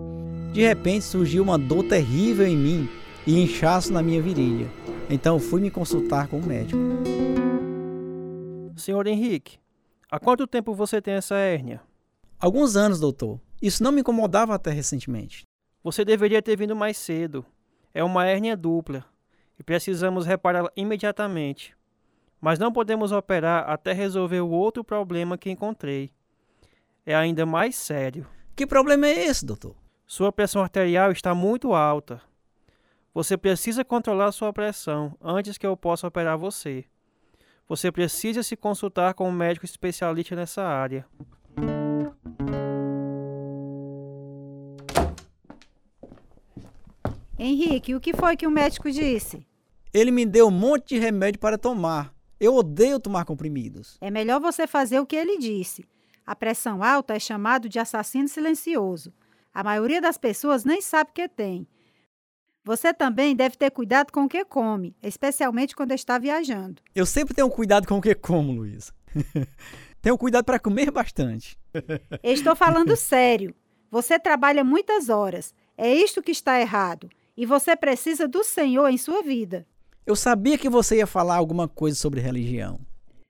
De 0.52 0.62
repente 0.62 1.04
surgiu 1.04 1.42
uma 1.42 1.58
dor 1.58 1.84
terrível 1.84 2.46
em 2.46 2.56
mim 2.56 2.88
e 3.26 3.42
inchaço 3.42 3.92
na 3.92 4.02
minha 4.02 4.22
virilha. 4.22 4.70
Então 5.10 5.40
fui 5.40 5.60
me 5.60 5.70
consultar 5.70 6.28
com 6.28 6.38
o 6.38 6.46
médico. 6.46 6.78
Senhor 8.76 9.06
Henrique, 9.08 9.58
há 10.10 10.20
quanto 10.20 10.46
tempo 10.46 10.74
você 10.74 11.02
tem 11.02 11.14
essa 11.14 11.34
hérnia? 11.34 11.80
Alguns 12.38 12.76
anos, 12.76 13.00
doutor. 13.00 13.40
Isso 13.60 13.82
não 13.82 13.90
me 13.90 14.00
incomodava 14.00 14.54
até 14.54 14.70
recentemente. 14.70 15.42
Você 15.82 16.04
deveria 16.04 16.40
ter 16.40 16.56
vindo 16.56 16.76
mais 16.76 16.96
cedo. 16.96 17.44
É 17.92 18.04
uma 18.04 18.24
hérnia 18.24 18.56
dupla 18.56 19.04
e 19.58 19.62
precisamos 19.62 20.26
repará-la 20.26 20.70
imediatamente. 20.76 21.76
Mas 22.40 22.58
não 22.58 22.72
podemos 22.72 23.10
operar 23.10 23.68
até 23.68 23.92
resolver 23.92 24.40
o 24.40 24.50
outro 24.50 24.84
problema 24.84 25.36
que 25.36 25.50
encontrei. 25.50 26.10
É 27.04 27.14
ainda 27.14 27.44
mais 27.44 27.74
sério. 27.74 28.26
Que 28.54 28.66
problema 28.66 29.06
é 29.06 29.26
esse, 29.26 29.44
doutor? 29.44 29.74
Sua 30.06 30.32
pressão 30.32 30.62
arterial 30.62 31.10
está 31.10 31.34
muito 31.34 31.74
alta. 31.74 32.20
Você 33.12 33.36
precisa 33.36 33.84
controlar 33.84 34.30
sua 34.32 34.52
pressão 34.52 35.16
antes 35.20 35.58
que 35.58 35.66
eu 35.66 35.76
possa 35.76 36.06
operar 36.06 36.38
você. 36.38 36.84
Você 37.68 37.90
precisa 37.90 38.42
se 38.42 38.56
consultar 38.56 39.14
com 39.14 39.28
um 39.28 39.32
médico 39.32 39.66
especialista 39.66 40.36
nessa 40.36 40.62
área. 40.62 41.04
Henrique, 47.38 47.94
o 47.94 48.00
que 48.00 48.12
foi 48.12 48.36
que 48.36 48.46
o 48.46 48.50
médico 48.50 48.90
disse? 48.90 49.46
Ele 49.94 50.10
me 50.10 50.26
deu 50.26 50.48
um 50.48 50.50
monte 50.50 50.94
de 50.94 50.98
remédio 50.98 51.38
para 51.38 51.56
tomar. 51.56 52.12
Eu 52.40 52.54
odeio 52.54 52.98
tomar 52.98 53.24
comprimidos. 53.24 53.96
É 54.00 54.10
melhor 54.10 54.40
você 54.40 54.66
fazer 54.66 54.98
o 54.98 55.06
que 55.06 55.14
ele 55.14 55.38
disse. 55.38 55.84
A 56.26 56.34
pressão 56.34 56.82
alta 56.82 57.14
é 57.14 57.18
chamado 57.20 57.68
de 57.68 57.78
assassino 57.78 58.28
silencioso. 58.28 59.12
A 59.54 59.62
maioria 59.62 60.00
das 60.00 60.18
pessoas 60.18 60.64
nem 60.64 60.82
sabe 60.82 61.12
que 61.14 61.28
tem. 61.28 61.66
Você 62.64 62.92
também 62.92 63.34
deve 63.34 63.56
ter 63.56 63.70
cuidado 63.70 64.12
com 64.12 64.24
o 64.24 64.28
que 64.28 64.44
come, 64.44 64.94
especialmente 65.02 65.76
quando 65.76 65.92
está 65.92 66.18
viajando. 66.18 66.82
Eu 66.94 67.06
sempre 67.06 67.34
tenho 67.34 67.48
cuidado 67.48 67.86
com 67.86 67.98
o 67.98 68.02
que 68.02 68.14
como, 68.14 68.52
Luiz. 68.52 68.92
tenho 70.02 70.18
cuidado 70.18 70.44
para 70.44 70.58
comer 70.58 70.90
bastante. 70.90 71.56
Estou 72.22 72.54
falando 72.54 72.94
sério. 72.98 73.54
Você 73.90 74.18
trabalha 74.18 74.62
muitas 74.62 75.08
horas. 75.08 75.54
É 75.76 75.92
isto 75.94 76.20
que 76.20 76.32
está 76.32 76.60
errado. 76.60 77.08
E 77.38 77.46
você 77.46 77.76
precisa 77.76 78.26
do 78.26 78.42
Senhor 78.42 78.88
em 78.88 78.98
sua 78.98 79.22
vida. 79.22 79.64
Eu 80.04 80.16
sabia 80.16 80.58
que 80.58 80.68
você 80.68 80.96
ia 80.96 81.06
falar 81.06 81.36
alguma 81.36 81.68
coisa 81.68 81.96
sobre 81.96 82.20
religião. 82.20 82.80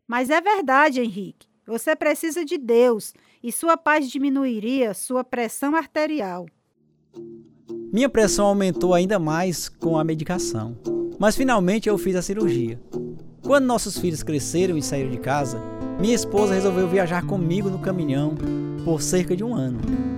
Mas 0.09 0.31
é 0.31 0.41
verdade, 0.41 0.99
Henrique. 0.99 1.47
Você 1.67 1.95
precisa 1.95 2.43
de 2.43 2.57
Deus 2.57 3.13
e 3.43 3.53
sua 3.53 3.77
paz 3.77 4.11
diminuiria 4.11 4.95
sua 4.95 5.23
pressão 5.23 5.77
arterial. 5.77 6.47
Minha 7.93 8.09
pressão 8.09 8.47
aumentou 8.47 8.95
ainda 8.95 9.19
mais 9.19 9.69
com 9.69 9.99
a 9.99 10.05
medicação. 10.05 10.75
Mas 11.19 11.37
finalmente 11.37 11.87
eu 11.87 11.99
fiz 11.99 12.17
a 12.17 12.23
cirurgia. 12.23 12.81
Quando 13.43 13.67
nossos 13.67 13.99
filhos 13.99 14.23
cresceram 14.23 14.79
e 14.79 14.83
saíram 14.83 15.11
de 15.11 15.19
casa, 15.19 15.61
minha 16.01 16.15
esposa 16.15 16.55
resolveu 16.55 16.89
viajar 16.89 17.27
comigo 17.27 17.69
no 17.69 17.79
caminhão 17.79 18.35
por 18.87 19.03
cerca 19.03 19.37
de 19.37 19.45
um 19.45 19.55
ano. 19.55 20.18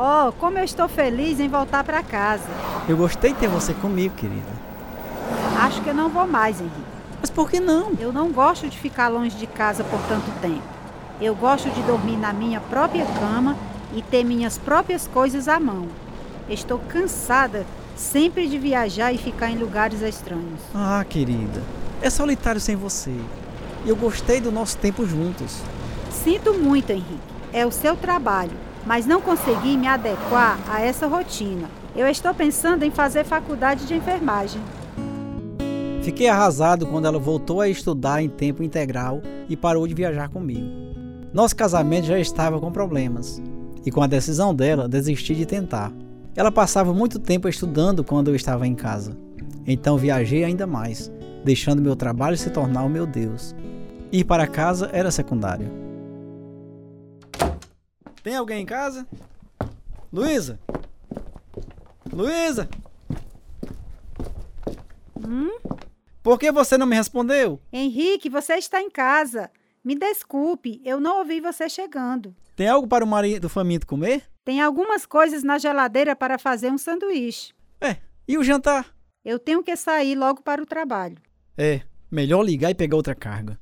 Oh, 0.00 0.30
como 0.38 0.56
eu 0.56 0.64
estou 0.64 0.88
feliz 0.88 1.40
em 1.40 1.48
voltar 1.48 1.82
para 1.82 2.04
casa. 2.04 2.44
Eu 2.88 2.96
gostei 2.96 3.32
de 3.32 3.40
ter 3.40 3.48
você 3.48 3.74
comigo, 3.74 4.14
querida. 4.14 4.46
Acho 5.58 5.82
que 5.82 5.90
eu 5.90 5.94
não 5.94 6.08
vou 6.08 6.24
mais, 6.24 6.60
Henrique. 6.60 6.76
Mas 7.20 7.30
por 7.30 7.50
que 7.50 7.58
não? 7.58 7.90
Eu 7.98 8.12
não 8.12 8.30
gosto 8.30 8.68
de 8.68 8.78
ficar 8.78 9.08
longe 9.08 9.36
de 9.36 9.48
casa 9.48 9.82
por 9.82 9.98
tanto 10.02 10.30
tempo. 10.40 10.62
Eu 11.20 11.34
gosto 11.34 11.68
de 11.70 11.82
dormir 11.82 12.16
na 12.16 12.32
minha 12.32 12.60
própria 12.60 13.04
cama 13.06 13.56
e 13.92 14.00
ter 14.00 14.22
minhas 14.22 14.56
próprias 14.56 15.08
coisas 15.08 15.48
à 15.48 15.58
mão. 15.58 15.88
Estou 16.48 16.78
cansada 16.78 17.66
sempre 17.96 18.46
de 18.46 18.56
viajar 18.56 19.12
e 19.12 19.18
ficar 19.18 19.50
em 19.50 19.58
lugares 19.58 20.00
estranhos. 20.00 20.60
Ah, 20.72 21.04
querida, 21.08 21.60
é 22.00 22.08
solitário 22.08 22.60
sem 22.60 22.76
você. 22.76 23.16
E 23.84 23.88
eu 23.88 23.96
gostei 23.96 24.40
do 24.40 24.52
nosso 24.52 24.78
tempo 24.78 25.04
juntos. 25.04 25.60
Sinto 26.12 26.54
muito, 26.54 26.90
Henrique. 26.90 27.18
É 27.52 27.66
o 27.66 27.72
seu 27.72 27.96
trabalho, 27.96 28.52
mas 28.88 29.04
não 29.04 29.20
consegui 29.20 29.76
me 29.76 29.86
adequar 29.86 30.58
a 30.66 30.80
essa 30.80 31.06
rotina. 31.06 31.68
Eu 31.94 32.08
estou 32.08 32.32
pensando 32.32 32.84
em 32.84 32.90
fazer 32.90 33.22
faculdade 33.22 33.86
de 33.86 33.94
enfermagem. 33.94 34.62
Fiquei 36.02 36.26
arrasado 36.26 36.86
quando 36.86 37.04
ela 37.04 37.18
voltou 37.18 37.60
a 37.60 37.68
estudar 37.68 38.22
em 38.22 38.30
tempo 38.30 38.62
integral 38.62 39.20
e 39.46 39.54
parou 39.54 39.86
de 39.86 39.92
viajar 39.92 40.30
comigo. 40.30 40.66
Nosso 41.34 41.54
casamento 41.54 42.06
já 42.06 42.18
estava 42.18 42.58
com 42.58 42.72
problemas, 42.72 43.42
e 43.84 43.90
com 43.90 44.02
a 44.02 44.06
decisão 44.06 44.54
dela, 44.54 44.88
desisti 44.88 45.34
de 45.34 45.44
tentar. 45.44 45.92
Ela 46.34 46.50
passava 46.50 46.94
muito 46.94 47.18
tempo 47.18 47.46
estudando 47.46 48.02
quando 48.02 48.28
eu 48.28 48.34
estava 48.34 48.66
em 48.66 48.74
casa. 48.74 49.14
Então 49.66 49.98
viajei 49.98 50.44
ainda 50.44 50.66
mais, 50.66 51.12
deixando 51.44 51.82
meu 51.82 51.94
trabalho 51.94 52.38
se 52.38 52.48
tornar 52.48 52.84
o 52.84 52.88
meu 52.88 53.06
Deus. 53.06 53.54
Ir 54.10 54.24
para 54.24 54.46
casa 54.46 54.88
era 54.94 55.10
secundário. 55.10 55.87
Tem 58.28 58.36
alguém 58.36 58.60
em 58.60 58.66
casa? 58.66 59.08
Luísa? 60.12 60.60
Luísa? 62.12 62.68
Hum? 65.16 65.58
Por 66.22 66.38
que 66.38 66.52
você 66.52 66.76
não 66.76 66.84
me 66.86 66.94
respondeu? 66.94 67.58
Henrique, 67.72 68.28
você 68.28 68.56
está 68.56 68.82
em 68.82 68.90
casa. 68.90 69.50
Me 69.82 69.94
desculpe, 69.94 70.78
eu 70.84 71.00
não 71.00 71.20
ouvi 71.20 71.40
você 71.40 71.70
chegando. 71.70 72.36
Tem 72.54 72.68
algo 72.68 72.86
para 72.86 73.02
o 73.02 73.08
marido 73.08 73.48
faminto 73.48 73.86
comer? 73.86 74.24
Tem 74.44 74.60
algumas 74.60 75.06
coisas 75.06 75.42
na 75.42 75.56
geladeira 75.56 76.14
para 76.14 76.38
fazer 76.38 76.70
um 76.70 76.76
sanduíche. 76.76 77.54
É, 77.80 77.96
e 78.28 78.36
o 78.36 78.44
jantar? 78.44 78.94
Eu 79.24 79.38
tenho 79.38 79.62
que 79.62 79.74
sair 79.74 80.14
logo 80.14 80.42
para 80.42 80.62
o 80.62 80.66
trabalho. 80.66 81.16
É, 81.56 81.80
melhor 82.10 82.42
ligar 82.42 82.70
e 82.70 82.74
pegar 82.74 82.96
outra 82.96 83.14
carga. 83.14 83.58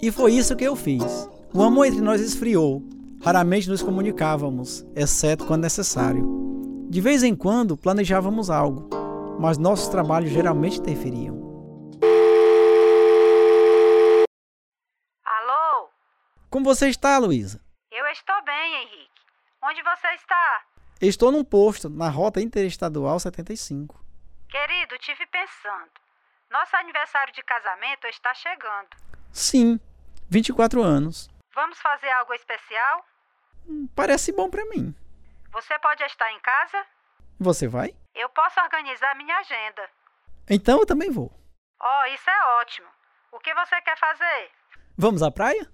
E 0.00 0.12
foi 0.12 0.34
isso 0.34 0.54
que 0.54 0.62
eu 0.62 0.76
fiz. 0.76 1.28
O 1.52 1.64
amor 1.64 1.86
entre 1.86 2.00
nós 2.00 2.20
esfriou. 2.20 2.80
Raramente 3.26 3.68
nos 3.68 3.82
comunicávamos, 3.82 4.84
exceto 4.94 5.44
quando 5.44 5.64
necessário. 5.64 6.22
De 6.88 7.00
vez 7.00 7.24
em 7.24 7.34
quando 7.34 7.76
planejávamos 7.76 8.50
algo, 8.50 8.88
mas 9.40 9.58
nossos 9.58 9.88
trabalhos 9.88 10.30
geralmente 10.30 10.78
interferiam. 10.78 11.34
Alô? 15.24 15.90
Como 16.48 16.64
você 16.64 16.88
está, 16.88 17.18
Luísa? 17.18 17.60
Eu 17.90 18.06
estou 18.06 18.40
bem, 18.44 18.74
Henrique. 18.82 19.10
Onde 19.60 19.82
você 19.82 20.06
está? 20.14 20.62
Estou 21.02 21.32
num 21.32 21.42
posto 21.42 21.90
na 21.90 22.08
Rota 22.08 22.40
Interestadual 22.40 23.18
75. 23.18 24.00
Querido, 24.48 24.96
tive 24.98 25.26
pensando. 25.26 25.90
Nosso 26.48 26.76
aniversário 26.76 27.34
de 27.34 27.42
casamento 27.42 28.06
está 28.06 28.32
chegando. 28.34 28.90
Sim, 29.32 29.80
24 30.30 30.80
anos. 30.80 31.28
Vamos 31.52 31.76
fazer 31.80 32.08
algo 32.10 32.32
especial? 32.32 33.04
Parece 33.94 34.32
bom 34.32 34.48
pra 34.50 34.64
mim. 34.66 34.94
Você 35.52 35.78
pode 35.78 36.02
estar 36.04 36.30
em 36.32 36.40
casa? 36.40 36.86
Você 37.38 37.66
vai? 37.66 37.94
Eu 38.14 38.28
posso 38.30 38.60
organizar 38.60 39.14
minha 39.16 39.36
agenda. 39.38 39.88
Então 40.48 40.78
eu 40.80 40.86
também 40.86 41.10
vou. 41.10 41.32
Oh, 41.82 42.14
isso 42.14 42.28
é 42.28 42.60
ótimo. 42.60 42.88
O 43.32 43.38
que 43.38 43.52
você 43.54 43.80
quer 43.82 43.98
fazer? 43.98 44.50
Vamos 44.96 45.22
à 45.22 45.30
praia? 45.30 45.70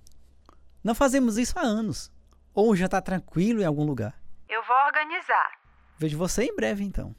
Não 0.83 0.95
fazemos 0.95 1.39
isso 1.39 1.59
há 1.59 1.63
anos. 1.63 2.11
Ou 2.55 2.75
já 2.75 2.89
tá 2.89 3.01
tranquilo 3.01 3.63
em 3.63 3.65
algum 3.65 3.85
lugar. 3.85 4.15
Eu 4.49 4.63
vou 4.65 4.77
organizar. 4.87 5.59
Vejo 5.97 6.19
você 6.19 6.45
em 6.45 6.57
breve 6.57 6.83
então. 6.85 7.15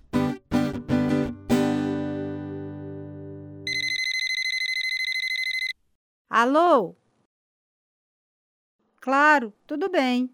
Alô? 6.30 6.96
Claro, 9.00 9.54
tudo 9.66 9.90
bem. 9.90 10.34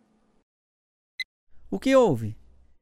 O 1.72 1.80
que 1.80 1.96
houve? 1.96 2.36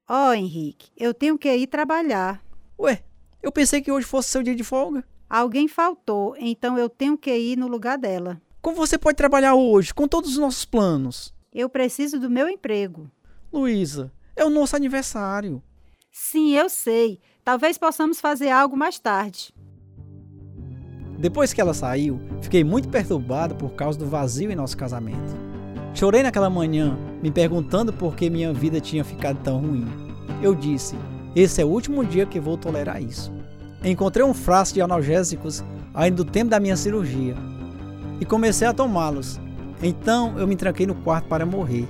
Ó, 0.07 0.33
Henrique, 0.33 0.89
eu 0.95 1.13
tenho 1.13 1.37
que 1.37 1.53
ir 1.53 1.67
trabalhar. 1.67 2.41
Ué, 2.79 3.03
eu 3.43 3.51
pensei 3.51 3.81
que 3.81 3.91
hoje 3.91 4.05
fosse 4.05 4.29
seu 4.29 4.41
dia 4.41 4.55
de 4.55 4.63
folga. 4.63 5.03
Alguém 5.29 5.67
faltou, 5.67 6.35
então 6.39 6.77
eu 6.77 6.87
tenho 6.87 7.17
que 7.17 7.35
ir 7.35 7.57
no 7.57 7.67
lugar 7.67 7.97
dela. 7.97 8.41
Como 8.61 8.77
você 8.77 8.97
pode 8.97 9.17
trabalhar 9.17 9.55
hoje 9.55 9.93
com 9.93 10.07
todos 10.07 10.31
os 10.31 10.37
nossos 10.37 10.63
planos? 10.63 11.33
Eu 11.53 11.69
preciso 11.69 12.17
do 12.17 12.29
meu 12.29 12.47
emprego. 12.47 13.11
Luísa, 13.51 14.11
é 14.35 14.45
o 14.45 14.49
nosso 14.49 14.75
aniversário. 14.75 15.61
Sim, 16.09 16.53
eu 16.53 16.69
sei. 16.69 17.19
Talvez 17.43 17.77
possamos 17.77 18.21
fazer 18.21 18.49
algo 18.49 18.77
mais 18.77 18.99
tarde. 18.99 19.53
Depois 21.19 21.51
que 21.51 21.59
ela 21.59 21.73
saiu, 21.73 22.21
fiquei 22.41 22.63
muito 22.63 22.87
perturbado 22.89 23.55
por 23.55 23.73
causa 23.73 23.97
do 23.99 24.05
vazio 24.05 24.51
em 24.51 24.55
nosso 24.55 24.77
casamento. 24.77 25.46
Chorei 25.97 26.21
naquela 26.21 26.47
manhã, 26.47 26.95
me 27.23 27.31
perguntando 27.31 27.91
por 27.91 28.15
que 28.15 28.29
minha 28.29 28.53
vida 28.53 28.79
tinha 28.79 29.03
ficado 29.03 29.39
tão 29.41 29.57
ruim. 29.57 29.87
Eu 30.43 30.53
disse: 30.53 30.95
Esse 31.35 31.59
é 31.59 31.65
o 31.65 31.69
último 31.69 32.05
dia 32.05 32.23
que 32.27 32.39
vou 32.39 32.55
tolerar 32.55 33.01
isso. 33.01 33.33
Encontrei 33.83 34.23
um 34.23 34.31
frasco 34.31 34.75
de 34.75 34.81
analgésicos 34.83 35.63
ainda 35.95 36.17
do 36.17 36.23
tempo 36.23 36.51
da 36.51 36.59
minha 36.59 36.77
cirurgia 36.77 37.33
e 38.21 38.25
comecei 38.25 38.67
a 38.67 38.73
tomá-los. 38.73 39.39
Então 39.81 40.37
eu 40.37 40.45
me 40.45 40.55
tranquei 40.55 40.85
no 40.85 40.93
quarto 40.93 41.27
para 41.27 41.47
morrer. 41.47 41.87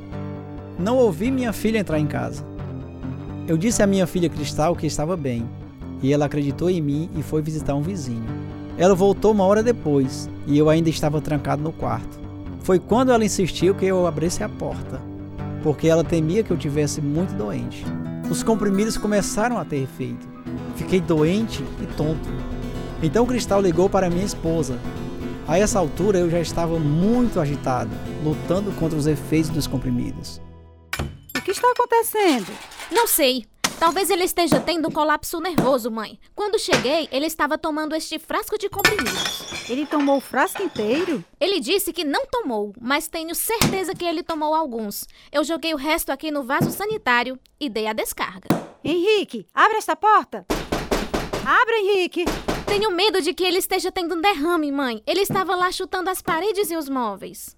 Não 0.80 0.96
ouvi 0.96 1.30
minha 1.30 1.52
filha 1.52 1.80
entrar 1.80 2.00
em 2.00 2.08
casa. 2.08 2.46
Eu 3.46 3.58
disse 3.58 3.84
à 3.84 3.88
minha 3.88 4.08
filha 4.08 4.30
Cristal 4.30 4.74
que 4.74 4.88
estava 4.88 5.18
bem, 5.18 5.46
e 6.02 6.14
ela 6.14 6.28
acreditou 6.28 6.70
em 6.70 6.82
mim 6.82 7.10
e 7.14 7.22
foi 7.22 7.42
visitar 7.42 7.76
um 7.76 7.82
vizinho. 7.82 8.24
Ela 8.78 8.96
voltou 8.96 9.34
uma 9.34 9.44
hora 9.44 9.62
depois 9.62 10.30
e 10.48 10.58
eu 10.58 10.70
ainda 10.70 10.90
estava 10.90 11.20
trancado 11.20 11.62
no 11.62 11.74
quarto. 11.74 12.27
Foi 12.68 12.80
quando 12.80 13.14
ela 13.14 13.24
insistiu 13.24 13.74
que 13.74 13.86
eu 13.86 14.06
abrisse 14.06 14.44
a 14.44 14.50
porta, 14.50 15.02
porque 15.64 15.88
ela 15.88 16.04
temia 16.04 16.44
que 16.44 16.52
eu 16.52 16.58
tivesse 16.58 17.00
muito 17.00 17.34
doente. 17.34 17.86
Os 18.30 18.44
comprimidos 18.44 18.98
começaram 18.98 19.58
a 19.58 19.64
ter 19.64 19.84
efeito. 19.84 20.28
Fiquei 20.76 21.00
doente 21.00 21.64
e 21.82 21.86
tonto. 21.96 22.28
Então 23.02 23.26
Cristal 23.26 23.62
ligou 23.62 23.90
para 23.90 24.10
minha 24.10 24.26
esposa. 24.26 24.78
A 25.48 25.58
essa 25.58 25.80
altura 25.80 26.20
eu 26.20 26.30
já 26.30 26.42
estava 26.42 26.78
muito 26.78 27.40
agitado, 27.40 27.92
lutando 28.22 28.70
contra 28.74 29.00
os 29.00 29.08
efeitos 29.08 29.50
dos 29.50 29.66
comprimidos. 29.66 30.42
O 31.38 31.42
que 31.42 31.52
está 31.52 31.72
acontecendo? 31.72 32.52
Não 32.92 33.08
sei. 33.08 33.46
Talvez 33.80 34.10
ele 34.10 34.24
esteja 34.24 34.60
tendo 34.60 34.88
um 34.88 34.92
colapso 34.92 35.40
nervoso, 35.40 35.92
mãe. 35.92 36.20
Quando 36.34 36.58
cheguei, 36.58 37.08
ele 37.12 37.28
estava 37.28 37.60
tomando 37.60 37.96
este 37.96 38.18
frasco 38.18 38.58
de 38.58 38.70
comprimidos. 38.70 39.70
Ele 39.70 39.86
tomou 39.86 40.18
o 40.18 40.22
frasco 40.22 40.64
inteiro? 40.64 41.24
Ele 41.40 41.60
disse 41.60 41.94
que 41.94 42.04
não 42.04 42.26
tomou, 42.26 42.74
mas 42.82 43.08
tenho 43.08 43.36
certeza 43.36 43.94
que 43.94 44.04
ele 44.04 44.24
tomou 44.24 44.56
alguns. 44.56 45.06
Eu 45.32 45.44
joguei 45.44 45.74
o 45.76 45.78
resto 45.78 46.12
aqui 46.12 46.32
no 46.32 46.44
vaso 46.44 46.72
sanitário 46.72 47.40
e 47.60 47.70
dei 47.70 47.86
a 47.86 47.94
descarga. 47.94 48.50
Henrique, 48.84 49.46
abre 49.54 49.78
esta 49.78 49.96
porta. 49.96 50.46
Abra, 51.46 51.78
Henrique. 51.78 52.26
Tenho 52.66 52.92
medo 52.92 53.22
de 53.22 53.34
que 53.34 53.44
ele 53.44 53.60
esteja 53.60 53.92
tendo 53.92 54.16
um 54.16 54.22
derrame, 54.22 54.72
mãe. 54.72 55.04
Ele 55.06 55.22
estava 55.22 55.56
lá 55.56 55.72
chutando 55.72 56.10
as 56.10 56.22
paredes 56.22 56.72
e 56.72 56.76
os 56.76 56.90
móveis. 56.90 57.56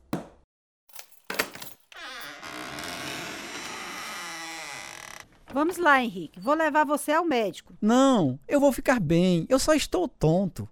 Vamos 5.54 5.78
lá, 5.78 6.02
Henrique. 6.04 6.40
Vou 6.40 6.54
levar 6.54 6.86
você 6.86 7.12
ao 7.12 7.26
médico. 7.26 7.74
Não, 7.82 8.40
eu 8.48 8.60
vou 8.60 8.72
ficar 8.72 9.00
bem. 9.00 9.46
Eu 9.50 9.58
só 9.58 9.74
estou 9.74 10.08
tonto. 10.08 10.70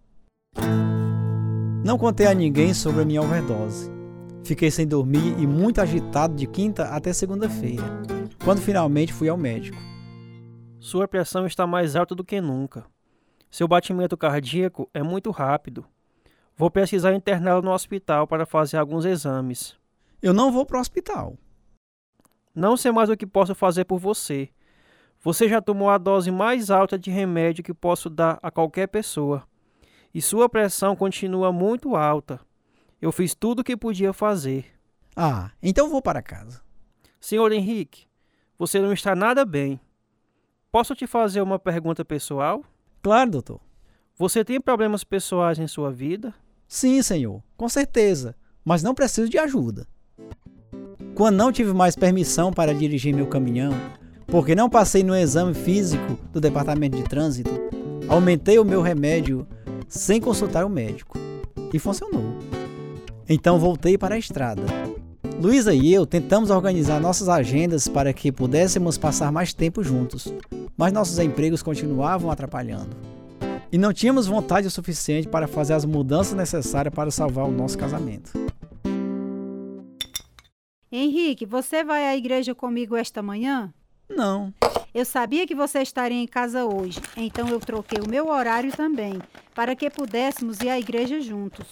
Não 1.84 1.98
contei 1.98 2.28
a 2.28 2.34
ninguém 2.34 2.74
sobre 2.74 3.02
a 3.02 3.06
minha 3.06 3.22
overdose. 3.22 3.92
Fiquei 4.44 4.70
sem 4.70 4.88
dormir 4.88 5.40
e 5.40 5.48
muito 5.48 5.82
agitado 5.82 6.36
de 6.36 6.48
quinta 6.48 6.86
até 6.86 7.12
segunda-feira. 7.12 7.84
quando 8.44 8.62
finalmente 8.62 9.12
fui 9.12 9.28
ao 9.28 9.36
médico. 9.36 9.78
Sua 10.80 11.08
pressão 11.08 11.46
está 11.46 11.68
mais 11.68 11.96
alta 11.96 12.16
do 12.16 12.24
que 12.24 12.40
nunca. 12.40 12.86
Seu 13.50 13.68
batimento 13.68 14.16
cardíaco 14.16 14.90
é 14.94 15.02
muito 15.02 15.32
rápido. 15.32 15.86
Vou 16.56 16.72
precisar 16.72 17.14
interná-lo 17.14 17.62
no 17.62 17.72
hospital 17.72 18.28
para 18.28 18.46
fazer 18.46 18.78
alguns 18.78 19.06
exames. 19.06 19.76
Eu 20.22 20.34
não 20.34 20.52
vou 20.52 20.66
para 20.66 20.78
o 20.78 20.82
hospital. 20.82 21.38
Não 22.54 22.78
sei 22.78 22.92
mais 22.92 23.10
o 23.10 23.18
que 23.18 23.28
posso 23.28 23.54
fazer 23.54 23.86
por 23.86 24.00
você. 24.00 24.50
Você 25.28 25.50
já 25.50 25.62
tomou 25.62 25.90
a 25.90 25.98
dose 25.98 26.32
mais 26.32 26.72
alta 26.72 26.98
de 26.98 27.12
remédio 27.12 27.62
que 27.62 27.74
posso 27.74 28.10
dar 28.10 28.40
a 28.42 28.50
qualquer 28.50 28.88
pessoa. 28.88 29.44
E 30.14 30.22
sua 30.22 30.48
pressão 30.48 30.96
continua 30.96 31.52
muito 31.52 31.98
alta. 31.98 32.40
Eu 33.02 33.12
fiz 33.12 33.36
tudo 33.36 33.60
o 33.60 33.64
que 33.66 33.76
podia 33.76 34.14
fazer. 34.14 34.68
Ah, 35.14 35.52
então 35.62 35.90
vou 35.90 36.02
para 36.02 36.22
casa. 36.22 36.62
Senhor 37.20 37.52
Henrique, 37.52 38.08
você 38.58 38.80
não 38.80 38.94
está 38.94 39.18
nada 39.18 39.44
bem. 39.44 39.78
Posso 40.72 40.96
te 40.96 41.06
fazer 41.06 41.42
uma 41.42 41.60
pergunta 41.60 42.06
pessoal? 42.06 42.64
Claro, 43.04 43.32
doutor. 43.32 43.60
Você 44.18 44.46
tem 44.46 44.62
problemas 44.62 45.04
pessoais 45.04 45.60
em 45.60 45.68
sua 45.68 45.92
vida? 45.92 46.34
Sim, 46.70 47.02
senhor, 47.02 47.44
com 47.58 47.68
certeza, 47.68 48.34
mas 48.64 48.82
não 48.82 48.96
preciso 48.96 49.30
de 49.30 49.38
ajuda. 49.38 49.86
Quando 51.14 51.36
não 51.36 51.52
tive 51.52 51.74
mais 51.74 51.98
permissão 51.98 52.54
para 52.54 52.74
dirigir 52.74 53.14
meu 53.14 53.28
caminhão, 53.28 53.74
porque 54.28 54.54
não 54.54 54.70
passei 54.70 55.04
no 55.04 55.16
exame 55.16 55.54
físico 55.54 56.20
do 56.32 56.42
departamento 56.42 56.98
de 56.98 57.04
trânsito, 57.04 57.52
aumentei 58.08 58.60
o 58.60 58.66
meu 58.66 58.82
remédio 58.82 59.48
sem 59.88 60.20
consultar 60.20 60.66
o 60.66 60.70
médico. 60.70 61.18
E 61.74 61.80
funcionou. 61.80 62.38
Então 63.28 63.60
voltei 63.60 63.98
para 63.98 64.16
a 64.16 64.18
estrada. 64.18 64.64
Luísa 65.40 65.74
e 65.74 65.94
eu 65.94 66.06
tentamos 66.06 66.50
organizar 66.50 67.00
nossas 67.00 67.30
agendas 67.30 67.88
para 67.88 68.14
que 68.14 68.32
pudéssemos 68.32 68.98
passar 68.98 69.32
mais 69.32 69.54
tempo 69.54 69.84
juntos, 69.84 70.34
mas 70.76 70.94
nossos 70.94 71.20
empregos 71.20 71.62
continuavam 71.62 72.32
atrapalhando. 72.32 72.96
E 73.72 73.78
não 73.78 73.94
tínhamos 73.94 74.28
vontade 74.28 74.66
o 74.66 74.72
suficiente 74.72 75.28
para 75.28 75.48
fazer 75.48 75.74
as 75.74 75.84
mudanças 75.84 76.34
necessárias 76.34 76.94
para 76.94 77.12
salvar 77.12 77.46
o 77.46 77.52
nosso 77.52 77.78
casamento. 77.78 78.32
Henrique, 80.90 81.46
você 81.46 81.84
vai 81.84 82.08
à 82.08 82.16
igreja 82.16 82.56
comigo 82.56 82.96
esta 82.96 83.22
manhã? 83.22 83.74
Não. 84.10 84.54
Eu 84.94 85.06
sabia 85.06 85.46
que 85.46 85.54
você 85.54 85.82
estaria 85.82 86.18
em 86.18 86.28
casa 86.28 86.66
hoje, 86.66 87.00
então 87.16 87.48
eu 87.50 87.60
troquei 87.60 88.00
o 88.00 88.10
meu 88.10 88.30
horário 88.30 88.72
também, 88.72 89.22
para 89.54 89.76
que 89.76 89.90
pudéssemos 89.90 90.60
ir 90.60 90.70
à 90.70 90.80
igreja 90.80 91.22
juntos. 91.22 91.68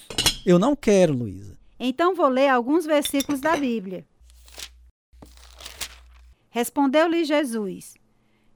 Eu 0.46 0.60
não 0.60 0.76
quero, 0.76 1.14
Luísa. 1.14 1.58
Então 1.80 2.14
vou 2.14 2.28
ler 2.28 2.50
alguns 2.50 2.86
versículos 2.86 3.42
da 3.42 3.56
Bíblia. 3.56 4.06
Respondeu-lhe 6.50 7.26
Jesus: 7.26 7.96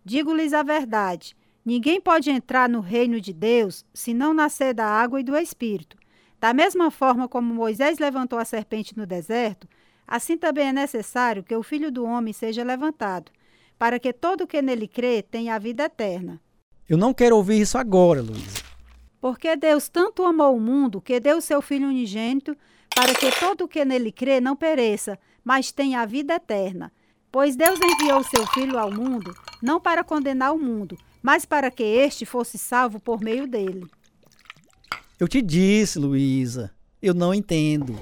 Digo-lhes 0.06 0.54
a 0.54 0.64
verdade: 0.64 1.36
ninguém 1.66 2.00
pode 2.00 2.30
entrar 2.30 2.70
no 2.70 2.80
reino 2.80 3.20
de 3.20 3.34
Deus 3.34 3.84
se 3.94 4.14
não 4.14 4.34
nascer 4.34 4.74
da 4.74 4.86
água 4.86 5.20
e 5.20 5.24
do 5.24 5.36
Espírito. 5.36 5.98
Da 6.40 6.54
mesma 6.54 6.90
forma 6.90 7.28
como 7.28 7.54
Moisés 7.54 8.00
levantou 8.00 8.40
a 8.40 8.46
serpente 8.46 8.96
no 8.96 9.06
deserto, 9.06 9.68
assim 10.08 10.38
também 10.38 10.70
é 10.70 10.74
necessário 10.74 11.44
que 11.44 11.56
o 11.56 11.64
filho 11.64 11.92
do 11.92 12.06
homem 12.06 12.32
seja 12.32 12.64
levantado, 12.64 13.32
para 13.80 13.98
que 13.98 14.12
todo 14.12 14.42
o 14.42 14.48
que 14.48 14.62
nele 14.62 14.90
crê 14.90 15.24
tenha 15.24 15.56
a 15.56 15.58
vida 15.58 15.86
eterna. 15.86 16.42
Eu 16.88 16.98
não 16.98 17.14
quero 17.14 17.38
ouvir 17.38 17.62
isso 17.62 17.78
agora, 17.78 18.22
Luísa. 18.22 18.60
Porque 19.22 19.56
Deus 19.56 19.88
tanto 19.88 20.26
amou 20.26 20.58
o 20.58 20.60
mundo 20.60 21.00
que 21.00 21.20
deu 21.20 21.40
seu 21.40 21.62
Filho 21.62 21.88
unigênito, 21.88 22.58
para 22.94 23.14
que 23.16 23.32
todo 23.40 23.64
o 23.64 23.68
que 23.68 23.86
nele 23.86 24.12
crê 24.12 24.42
não 24.42 24.56
pereça, 24.56 25.18
mas 25.44 25.72
tenha 25.72 26.02
a 26.02 26.06
vida 26.06 26.36
eterna. 26.36 26.92
Pois 27.32 27.56
Deus 27.56 27.80
enviou 27.82 28.22
seu 28.24 28.46
Filho 28.48 28.78
ao 28.78 28.92
mundo, 28.92 29.34
não 29.62 29.80
para 29.80 30.04
condenar 30.04 30.54
o 30.54 30.60
mundo, 30.60 30.98
mas 31.22 31.46
para 31.46 31.72
que 31.72 31.84
este 31.84 32.26
fosse 32.26 32.58
salvo 32.58 33.00
por 33.00 33.22
meio 33.22 33.48
dele. 33.48 33.86
Eu 35.18 35.28
te 35.28 35.42
disse, 35.42 36.00
Luísa, 36.00 36.74
eu 37.02 37.14
não 37.14 37.34
entendo. 37.34 37.96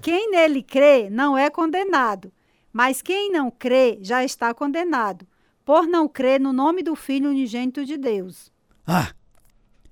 Quem 0.00 0.30
nele 0.30 0.62
crê 0.62 1.10
não 1.10 1.36
é 1.36 1.50
condenado, 1.50 2.32
mas 2.72 3.02
quem 3.02 3.30
não 3.30 3.50
crê 3.50 3.98
já 4.00 4.24
está 4.24 4.52
condenado, 4.52 5.26
por 5.64 5.86
não 5.86 6.08
crer 6.08 6.40
no 6.40 6.52
nome 6.52 6.82
do 6.82 6.94
Filho 6.94 7.30
unigênito 7.30 7.84
de 7.84 7.96
Deus. 7.96 8.50
Ah, 8.86 9.12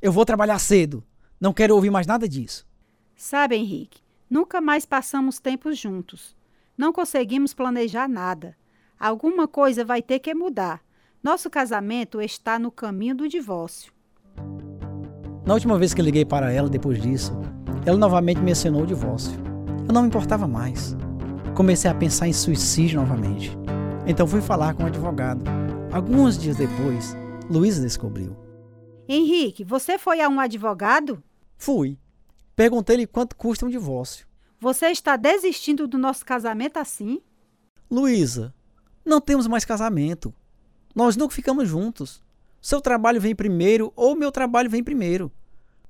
eu 0.00 0.12
vou 0.12 0.24
trabalhar 0.24 0.58
cedo. 0.58 1.04
Não 1.40 1.52
quero 1.52 1.74
ouvir 1.74 1.90
mais 1.90 2.06
nada 2.06 2.28
disso. 2.28 2.66
Sabe, 3.14 3.56
Henrique, 3.56 4.00
nunca 4.28 4.60
mais 4.60 4.86
passamos 4.86 5.38
tempo 5.38 5.72
juntos. 5.72 6.34
Não 6.76 6.92
conseguimos 6.92 7.52
planejar 7.52 8.08
nada. 8.08 8.56
Alguma 8.98 9.46
coisa 9.46 9.84
vai 9.84 10.00
ter 10.00 10.18
que 10.18 10.34
mudar. 10.34 10.80
Nosso 11.22 11.50
casamento 11.50 12.20
está 12.20 12.58
no 12.58 12.70
caminho 12.70 13.14
do 13.14 13.28
divórcio. 13.28 13.92
Na 15.44 15.54
última 15.54 15.78
vez 15.78 15.92
que 15.92 16.02
liguei 16.02 16.24
para 16.24 16.52
ela 16.52 16.68
depois 16.68 17.00
disso, 17.00 17.32
ela 17.84 17.96
novamente 17.96 18.40
mencionou 18.40 18.82
o 18.82 18.86
divórcio. 18.86 19.38
Eu 19.86 19.94
não 19.94 20.02
me 20.02 20.08
importava 20.08 20.48
mais. 20.48 20.96
Comecei 21.56 21.90
a 21.90 21.94
pensar 21.94 22.28
em 22.28 22.34
suicídio 22.34 23.00
novamente. 23.00 23.50
Então 24.06 24.26
fui 24.26 24.42
falar 24.42 24.74
com 24.74 24.82
o 24.82 24.84
um 24.84 24.88
advogado. 24.88 25.42
Alguns 25.90 26.36
dias 26.36 26.58
depois, 26.58 27.16
Luísa 27.48 27.80
descobriu. 27.80 28.36
Henrique, 29.08 29.64
você 29.64 29.96
foi 29.96 30.20
a 30.20 30.28
um 30.28 30.38
advogado? 30.38 31.22
Fui. 31.56 31.96
Perguntei-lhe 32.54 33.06
quanto 33.06 33.34
custa 33.36 33.64
um 33.64 33.70
divórcio. 33.70 34.26
Você 34.60 34.88
está 34.88 35.16
desistindo 35.16 35.88
do 35.88 35.96
nosso 35.96 36.26
casamento 36.26 36.76
assim? 36.76 37.22
Luísa, 37.90 38.54
não 39.02 39.18
temos 39.18 39.46
mais 39.46 39.64
casamento. 39.64 40.34
Nós 40.94 41.16
nunca 41.16 41.34
ficamos 41.34 41.66
juntos. 41.66 42.22
Seu 42.60 42.82
trabalho 42.82 43.18
vem 43.18 43.34
primeiro 43.34 43.90
ou 43.96 44.14
meu 44.14 44.30
trabalho 44.30 44.68
vem 44.68 44.84
primeiro. 44.84 45.32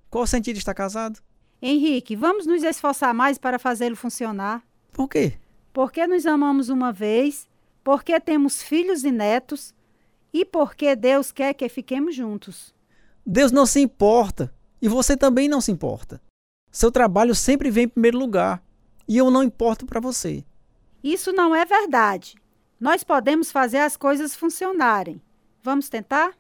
Qual 0.09 0.23
o 0.23 0.29
sentido 0.29 0.55
de 0.55 0.61
estar 0.61 0.75
casado? 0.75 1.19
Henrique, 1.61 2.15
vamos 2.15 2.47
nos 2.47 2.63
esforçar 2.63 3.13
mais 3.13 3.37
para 3.37 3.59
fazê-lo 3.59 3.97
funcionar. 3.97 4.63
Por 4.93 5.09
quê? 5.09 5.41
Porque 5.77 6.07
nos 6.07 6.25
amamos 6.25 6.71
uma 6.71 6.91
vez, 6.91 7.47
porque 7.85 8.19
temos 8.19 8.63
filhos 8.63 9.05
e 9.05 9.11
netos 9.13 9.75
e 10.33 10.43
porque 10.43 10.97
Deus 10.97 11.31
quer 11.31 11.53
que 11.53 11.69
fiquemos 11.69 12.15
juntos. 12.15 12.75
Deus 13.27 13.53
não 13.53 13.67
se 13.67 13.81
importa 13.81 14.51
e 14.81 14.89
você 14.89 15.19
também 15.19 15.51
não 15.51 15.61
se 15.61 15.71
importa. 15.71 16.19
Seu 16.73 16.91
trabalho 16.91 17.35
sempre 17.35 17.71
vem 17.71 17.85
em 17.85 17.89
primeiro 17.89 18.17
lugar 18.17 18.63
e 19.07 19.19
eu 19.19 19.31
não 19.31 19.43
importo 19.43 19.85
para 19.85 20.01
você. 20.01 20.43
Isso 21.05 21.31
não 21.31 21.55
é 21.55 21.67
verdade. 21.67 22.37
Nós 22.81 23.05
podemos 23.05 23.53
fazer 23.53 23.81
as 23.81 23.99
coisas 23.99 24.35
funcionarem. 24.35 25.21
Vamos 25.63 25.91
tentar? 25.91 26.33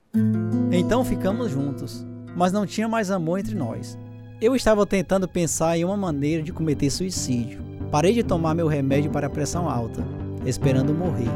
Então 0.73 1.05
ficamos 1.05 1.51
juntos, 1.51 2.07
mas 2.35 2.55
não 2.55 2.65
tinha 2.65 2.89
mais 2.89 3.11
amor 3.11 3.41
entre 3.41 3.55
nós. 3.55 3.99
Eu 4.41 4.57
estava 4.57 4.87
tentando 4.87 5.29
pensar 5.29 5.77
em 5.77 5.85
uma 5.85 5.95
maneira 5.95 6.43
de 6.43 6.55
cometer 6.55 6.89
suicídio. 6.89 7.66
Parei 7.91 8.13
de 8.13 8.23
tomar 8.23 8.55
meu 8.55 8.67
remédio 8.67 9.11
para 9.11 9.31
pressão 9.31 9.69
alta, 9.69 10.05
esperando 10.45 10.93
morrer. 10.93 11.31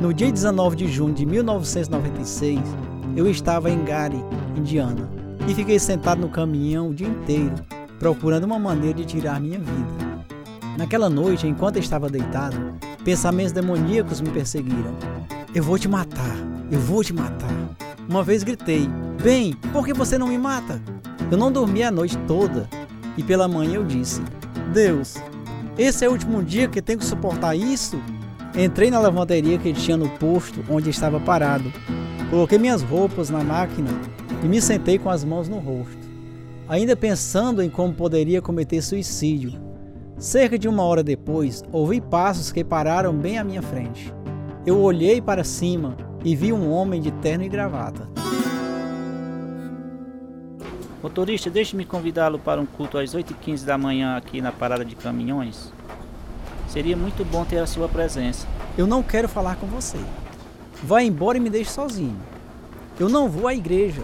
No 0.00 0.14
dia 0.14 0.30
19 0.30 0.76
de 0.76 0.88
junho 0.88 1.14
de 1.14 1.26
1996, 1.26 2.60
eu 3.16 3.28
estava 3.28 3.70
em 3.70 3.84
Gary, 3.84 4.22
Indiana, 4.56 5.08
e 5.48 5.54
fiquei 5.54 5.78
sentado 5.78 6.20
no 6.20 6.28
caminhão 6.28 6.90
o 6.90 6.94
dia 6.94 7.08
inteiro, 7.08 7.54
procurando 7.98 8.44
uma 8.44 8.58
maneira 8.58 8.98
de 8.98 9.04
tirar 9.04 9.40
minha 9.40 9.58
vida. 9.58 10.04
Naquela 10.78 11.08
noite, 11.08 11.46
enquanto 11.46 11.78
estava 11.78 12.08
deitado, 12.08 12.56
pensamentos 13.04 13.52
demoníacos 13.52 14.20
me 14.20 14.30
perseguiram. 14.30 14.94
Eu 15.54 15.62
vou 15.62 15.78
te 15.78 15.88
matar, 15.88 16.36
eu 16.70 16.80
vou 16.80 17.04
te 17.04 17.12
matar. 17.12 17.52
Uma 18.08 18.22
vez 18.22 18.42
gritei: 18.42 18.88
Bem, 19.22 19.54
por 19.72 19.84
que 19.84 19.92
você 19.92 20.18
não 20.18 20.28
me 20.28 20.38
mata? 20.38 20.80
Eu 21.30 21.38
não 21.38 21.52
dormi 21.52 21.82
a 21.82 21.90
noite 21.90 22.18
toda 22.26 22.68
e 23.16 23.22
pela 23.22 23.46
manhã 23.46 23.74
eu 23.76 23.84
disse: 23.84 24.20
Deus, 24.72 25.16
esse 25.78 26.04
é 26.04 26.08
o 26.08 26.12
último 26.12 26.42
dia 26.42 26.68
que 26.68 26.82
tenho 26.82 26.98
que 26.98 27.04
suportar 27.04 27.54
isso? 27.54 28.00
Entrei 28.56 28.90
na 28.90 29.00
lavanderia 29.00 29.58
que 29.58 29.72
tinha 29.72 29.96
no 29.96 30.08
posto 30.10 30.64
onde 30.70 30.90
estava 30.90 31.18
parado. 31.18 31.72
Coloquei 32.30 32.58
minhas 32.58 32.82
roupas 32.82 33.30
na 33.30 33.42
máquina 33.42 33.90
e 34.42 34.46
me 34.46 34.60
sentei 34.60 34.98
com 34.98 35.10
as 35.10 35.24
mãos 35.24 35.48
no 35.48 35.58
rosto, 35.58 36.08
ainda 36.68 36.96
pensando 36.96 37.62
em 37.62 37.68
como 37.68 37.92
poderia 37.92 38.40
cometer 38.40 38.80
suicídio 38.82 39.64
Cerca 40.18 40.56
de 40.56 40.68
uma 40.68 40.84
hora 40.84 41.02
depois, 41.02 41.62
ouvi 41.72 42.00
passos 42.00 42.52
que 42.52 42.62
pararam 42.62 43.12
bem 43.12 43.36
à 43.36 43.44
minha 43.44 43.60
frente. 43.60 44.14
Eu 44.64 44.78
olhei 44.80 45.20
para 45.20 45.42
cima 45.42 45.96
e 46.24 46.36
vi 46.36 46.52
um 46.52 46.70
homem 46.70 47.00
de 47.00 47.10
terno 47.10 47.44
e 47.44 47.48
gravata. 47.48 48.08
Motorista, 51.04 51.50
deixe-me 51.50 51.84
convidá-lo 51.84 52.38
para 52.38 52.58
um 52.58 52.64
culto 52.64 52.96
às 52.96 53.14
8h15 53.14 53.66
da 53.66 53.76
manhã 53.76 54.16
aqui 54.16 54.40
na 54.40 54.50
parada 54.50 54.82
de 54.82 54.96
caminhões. 54.96 55.70
Seria 56.66 56.96
muito 56.96 57.22
bom 57.26 57.44
ter 57.44 57.58
a 57.58 57.66
sua 57.66 57.86
presença. 57.86 58.46
Eu 58.74 58.86
não 58.86 59.02
quero 59.02 59.28
falar 59.28 59.56
com 59.56 59.66
você. 59.66 59.98
Vá 60.82 61.02
embora 61.02 61.36
e 61.36 61.42
me 61.42 61.50
deixe 61.50 61.70
sozinho. 61.70 62.16
Eu 62.98 63.10
não 63.10 63.28
vou 63.28 63.46
à 63.46 63.54
igreja. 63.54 64.00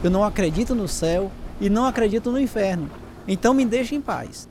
Eu 0.00 0.10
não 0.10 0.22
acredito 0.22 0.76
no 0.76 0.86
céu 0.86 1.28
e 1.60 1.68
não 1.68 1.86
acredito 1.86 2.30
no 2.30 2.38
inferno. 2.38 2.88
Então 3.26 3.52
me 3.52 3.64
deixe 3.64 3.96
em 3.96 4.00
paz. 4.00 4.48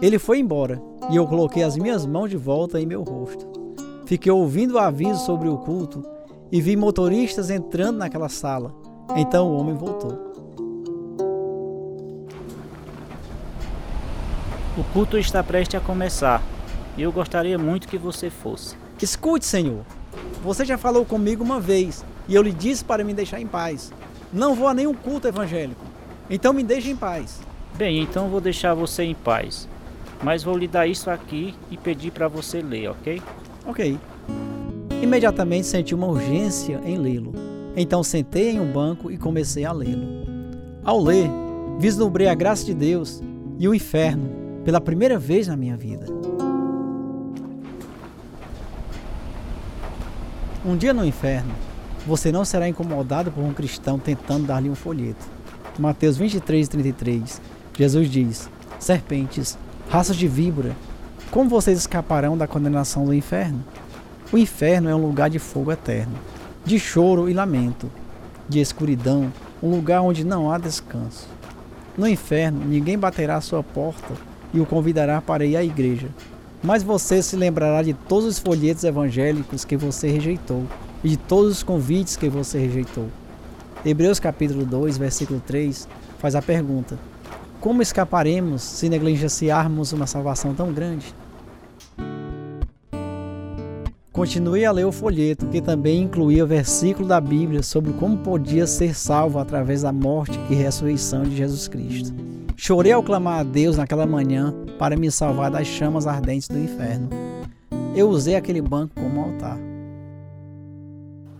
Ele 0.00 0.18
foi 0.18 0.38
embora 0.38 0.80
e 1.10 1.16
eu 1.16 1.26
coloquei 1.26 1.62
as 1.62 1.76
minhas 1.76 2.06
mãos 2.06 2.30
de 2.30 2.38
volta 2.38 2.80
em 2.80 2.86
meu 2.86 3.02
rosto. 3.02 3.46
Fiquei 4.06 4.32
ouvindo 4.32 4.76
o 4.76 4.78
aviso 4.78 5.22
sobre 5.26 5.50
o 5.50 5.58
culto 5.58 6.02
e 6.50 6.62
vi 6.62 6.76
motoristas 6.76 7.50
entrando 7.50 7.98
naquela 7.98 8.30
sala. 8.30 8.85
Então 9.14 9.46
o 9.46 9.58
homem 9.58 9.74
voltou. 9.74 10.26
O 14.76 14.84
culto 14.92 15.16
está 15.16 15.42
prestes 15.42 15.80
a 15.80 15.82
começar 15.82 16.42
e 16.96 17.02
eu 17.02 17.12
gostaria 17.12 17.58
muito 17.58 17.88
que 17.88 17.96
você 17.96 18.28
fosse. 18.28 18.76
Escute, 19.00 19.44
Senhor. 19.44 19.84
Você 20.42 20.64
já 20.64 20.76
falou 20.76 21.04
comigo 21.04 21.44
uma 21.44 21.60
vez 21.60 22.04
e 22.28 22.34
eu 22.34 22.42
lhe 22.42 22.52
disse 22.52 22.84
para 22.84 23.04
me 23.04 23.14
deixar 23.14 23.40
em 23.40 23.46
paz. 23.46 23.92
Não 24.32 24.54
vou 24.54 24.68
a 24.68 24.74
nenhum 24.74 24.94
culto 24.94 25.28
evangélico. 25.28 25.84
Então 26.28 26.52
me 26.52 26.62
deixe 26.62 26.90
em 26.90 26.96
paz. 26.96 27.40
Bem, 27.74 28.02
então 28.02 28.28
vou 28.28 28.40
deixar 28.40 28.74
você 28.74 29.04
em 29.04 29.14
paz. 29.14 29.68
Mas 30.22 30.42
vou 30.42 30.56
lhe 30.56 30.66
dar 30.66 30.86
isso 30.86 31.10
aqui 31.10 31.54
e 31.70 31.76
pedir 31.76 32.10
para 32.10 32.26
você 32.26 32.60
ler, 32.60 32.90
ok? 32.90 33.22
Ok. 33.66 33.98
Imediatamente 35.02 35.66
senti 35.66 35.94
uma 35.94 36.06
urgência 36.06 36.80
em 36.84 36.96
lê-lo. 36.96 37.55
Então 37.76 38.02
sentei 38.02 38.52
em 38.52 38.60
um 38.60 38.72
banco 38.72 39.10
e 39.10 39.18
comecei 39.18 39.66
a 39.66 39.72
lê-lo. 39.72 40.26
Ao 40.82 40.98
ler, 40.98 41.28
vislumbrei 41.78 42.26
a 42.26 42.34
graça 42.34 42.64
de 42.64 42.72
Deus 42.72 43.22
e 43.58 43.68
o 43.68 43.74
inferno 43.74 44.30
pela 44.64 44.80
primeira 44.80 45.18
vez 45.18 45.46
na 45.46 45.56
minha 45.56 45.76
vida. 45.76 46.06
Um 50.64 50.74
dia 50.76 50.94
no 50.94 51.04
inferno, 51.04 51.52
você 52.06 52.32
não 52.32 52.44
será 52.44 52.66
incomodado 52.66 53.30
por 53.30 53.44
um 53.44 53.52
cristão 53.52 53.98
tentando 53.98 54.46
dar-lhe 54.46 54.70
um 54.70 54.74
folheto. 54.74 55.24
Mateus 55.78 56.16
23, 56.16 56.66
33. 56.66 57.40
Jesus 57.76 58.10
diz: 58.10 58.48
Serpentes, 58.80 59.58
raças 59.88 60.16
de 60.16 60.26
víbora, 60.26 60.74
como 61.30 61.50
vocês 61.50 61.78
escaparão 61.78 62.38
da 62.38 62.46
condenação 62.46 63.04
do 63.04 63.12
inferno? 63.12 63.62
O 64.32 64.38
inferno 64.38 64.88
é 64.88 64.94
um 64.94 65.06
lugar 65.06 65.28
de 65.28 65.38
fogo 65.38 65.70
eterno, 65.70 66.14
de 66.66 66.80
choro 66.80 67.30
e 67.30 67.32
lamento, 67.32 67.88
de 68.48 68.58
escuridão, 68.58 69.32
um 69.62 69.70
lugar 69.70 70.02
onde 70.02 70.24
não 70.24 70.50
há 70.50 70.58
descanso. 70.58 71.28
No 71.96 72.08
inferno, 72.08 72.64
ninguém 72.64 72.98
baterá 72.98 73.36
à 73.36 73.40
sua 73.40 73.62
porta 73.62 74.12
e 74.52 74.58
o 74.58 74.66
convidará 74.66 75.22
para 75.22 75.46
ir 75.46 75.56
à 75.56 75.62
igreja, 75.62 76.08
mas 76.60 76.82
você 76.82 77.22
se 77.22 77.36
lembrará 77.36 77.84
de 77.84 77.94
todos 77.94 78.26
os 78.26 78.38
folhetos 78.40 78.82
evangélicos 78.82 79.64
que 79.64 79.76
você 79.76 80.08
rejeitou 80.08 80.64
e 81.04 81.10
de 81.10 81.16
todos 81.16 81.52
os 81.52 81.62
convites 81.62 82.16
que 82.16 82.28
você 82.28 82.58
rejeitou. 82.58 83.06
Hebreus 83.84 84.18
capítulo 84.18 84.66
2, 84.66 84.98
versículo 84.98 85.40
3 85.46 85.86
faz 86.18 86.34
a 86.34 86.42
pergunta: 86.42 86.98
Como 87.60 87.80
escaparemos 87.80 88.62
se 88.62 88.88
negligenciarmos 88.88 89.92
uma 89.92 90.08
salvação 90.08 90.52
tão 90.52 90.72
grande? 90.72 91.14
Continuei 94.16 94.64
a 94.64 94.72
ler 94.72 94.86
o 94.86 94.92
folheto, 94.92 95.46
que 95.48 95.60
também 95.60 96.04
incluía 96.04 96.42
o 96.42 96.46
versículo 96.46 97.06
da 97.06 97.20
Bíblia 97.20 97.62
sobre 97.62 97.92
como 97.92 98.16
podia 98.16 98.66
ser 98.66 98.94
salvo 98.94 99.38
através 99.38 99.82
da 99.82 99.92
morte 99.92 100.40
e 100.48 100.54
ressurreição 100.54 101.22
de 101.22 101.36
Jesus 101.36 101.68
Cristo. 101.68 102.14
Chorei 102.56 102.92
ao 102.92 103.02
clamar 103.02 103.40
a 103.40 103.42
Deus 103.42 103.76
naquela 103.76 104.06
manhã 104.06 104.54
para 104.78 104.96
me 104.96 105.10
salvar 105.10 105.50
das 105.50 105.66
chamas 105.66 106.06
ardentes 106.06 106.48
do 106.48 106.58
inferno. 106.58 107.10
Eu 107.94 108.08
usei 108.08 108.36
aquele 108.36 108.62
banco 108.62 108.94
como 108.94 109.20
altar. 109.20 109.58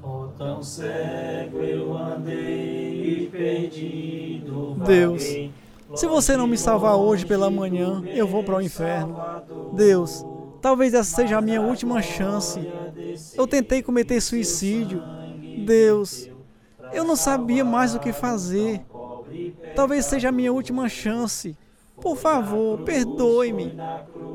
Oh, 0.02 0.26
tão 0.36 0.62
cego 0.62 1.56
eu 1.60 1.96
andei 1.96 3.22
e 3.22 3.26
perdido. 3.32 4.76
Deus, 4.86 5.22
se 5.94 6.06
você 6.06 6.36
não 6.36 6.46
me 6.46 6.58
salvar 6.58 6.96
hoje 6.96 7.24
pela 7.24 7.50
manhã, 7.50 8.04
eu 8.14 8.26
vou 8.26 8.44
para 8.44 8.58
o 8.58 8.60
inferno. 8.60 9.16
Deus, 9.72 10.22
Talvez 10.66 10.94
essa 10.94 11.14
seja 11.14 11.38
a 11.38 11.40
minha 11.40 11.62
última 11.62 12.02
chance. 12.02 12.58
Eu 13.36 13.46
tentei 13.46 13.84
cometer 13.84 14.20
suicídio. 14.20 15.00
Deus, 15.64 16.28
eu 16.92 17.04
não 17.04 17.14
sabia 17.14 17.64
mais 17.64 17.94
o 17.94 18.00
que 18.00 18.12
fazer. 18.12 18.84
Talvez 19.76 20.06
seja 20.06 20.30
a 20.30 20.32
minha 20.32 20.52
última 20.52 20.88
chance. 20.88 21.56
Por 22.00 22.16
favor, 22.16 22.80
perdoe-me. 22.80 23.78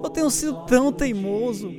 Eu 0.02 0.10
tenho 0.10 0.30
sido 0.32 0.66
tão 0.66 0.90
teimoso. 0.90 1.70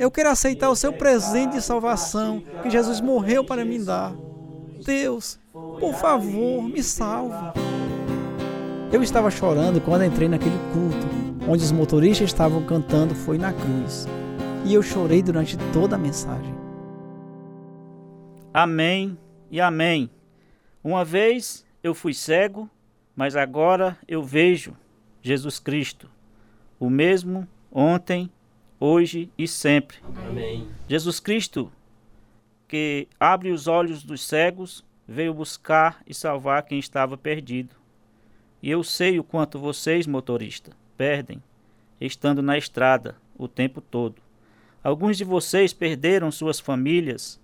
Eu 0.00 0.10
quero 0.10 0.30
aceitar 0.30 0.68
o 0.68 0.74
seu 0.74 0.92
presente 0.92 1.52
de 1.52 1.62
salvação 1.62 2.42
que 2.60 2.68
Jesus 2.68 3.00
morreu 3.00 3.44
para 3.44 3.64
me 3.64 3.78
dar. 3.78 4.12
Deus, 4.84 5.38
por 5.52 5.94
favor, 5.94 6.60
me 6.60 6.82
salve. 6.82 7.36
Eu 8.92 9.00
estava 9.00 9.30
chorando 9.30 9.80
quando 9.80 10.04
entrei 10.04 10.28
naquele 10.28 10.58
culto 10.72 11.23
onde 11.48 11.62
os 11.62 11.72
motoristas 11.72 12.30
estavam 12.30 12.64
cantando 12.64 13.14
Foi 13.14 13.36
na 13.38 13.52
Cruz. 13.52 14.06
E 14.64 14.72
eu 14.72 14.82
chorei 14.82 15.22
durante 15.22 15.56
toda 15.72 15.96
a 15.96 15.98
mensagem. 15.98 16.54
Amém 18.52 19.18
e 19.50 19.60
amém. 19.60 20.08
Uma 20.82 21.04
vez 21.04 21.66
eu 21.82 21.94
fui 21.94 22.14
cego, 22.14 22.68
mas 23.14 23.36
agora 23.36 23.98
eu 24.08 24.22
vejo 24.22 24.74
Jesus 25.22 25.58
Cristo, 25.58 26.10
o 26.78 26.88
mesmo 26.88 27.46
ontem, 27.70 28.30
hoje 28.78 29.30
e 29.36 29.48
sempre. 29.48 29.98
Amém. 30.28 30.66
Jesus 30.88 31.20
Cristo, 31.20 31.70
que 32.68 33.08
abre 33.18 33.50
os 33.50 33.66
olhos 33.66 34.02
dos 34.02 34.26
cegos, 34.26 34.84
veio 35.06 35.34
buscar 35.34 36.02
e 36.06 36.14
salvar 36.14 36.62
quem 36.62 36.78
estava 36.78 37.16
perdido. 37.16 37.74
E 38.62 38.70
eu 38.70 38.82
sei 38.82 39.18
o 39.18 39.24
quanto 39.24 39.58
vocês, 39.58 40.06
motoristas, 40.06 40.74
perdem, 40.96 41.42
estando 42.00 42.42
na 42.42 42.56
estrada 42.56 43.16
o 43.36 43.48
tempo 43.48 43.80
todo. 43.80 44.16
Alguns 44.82 45.16
de 45.16 45.24
vocês 45.24 45.72
perderam 45.72 46.30
suas 46.30 46.60
famílias. 46.60 47.40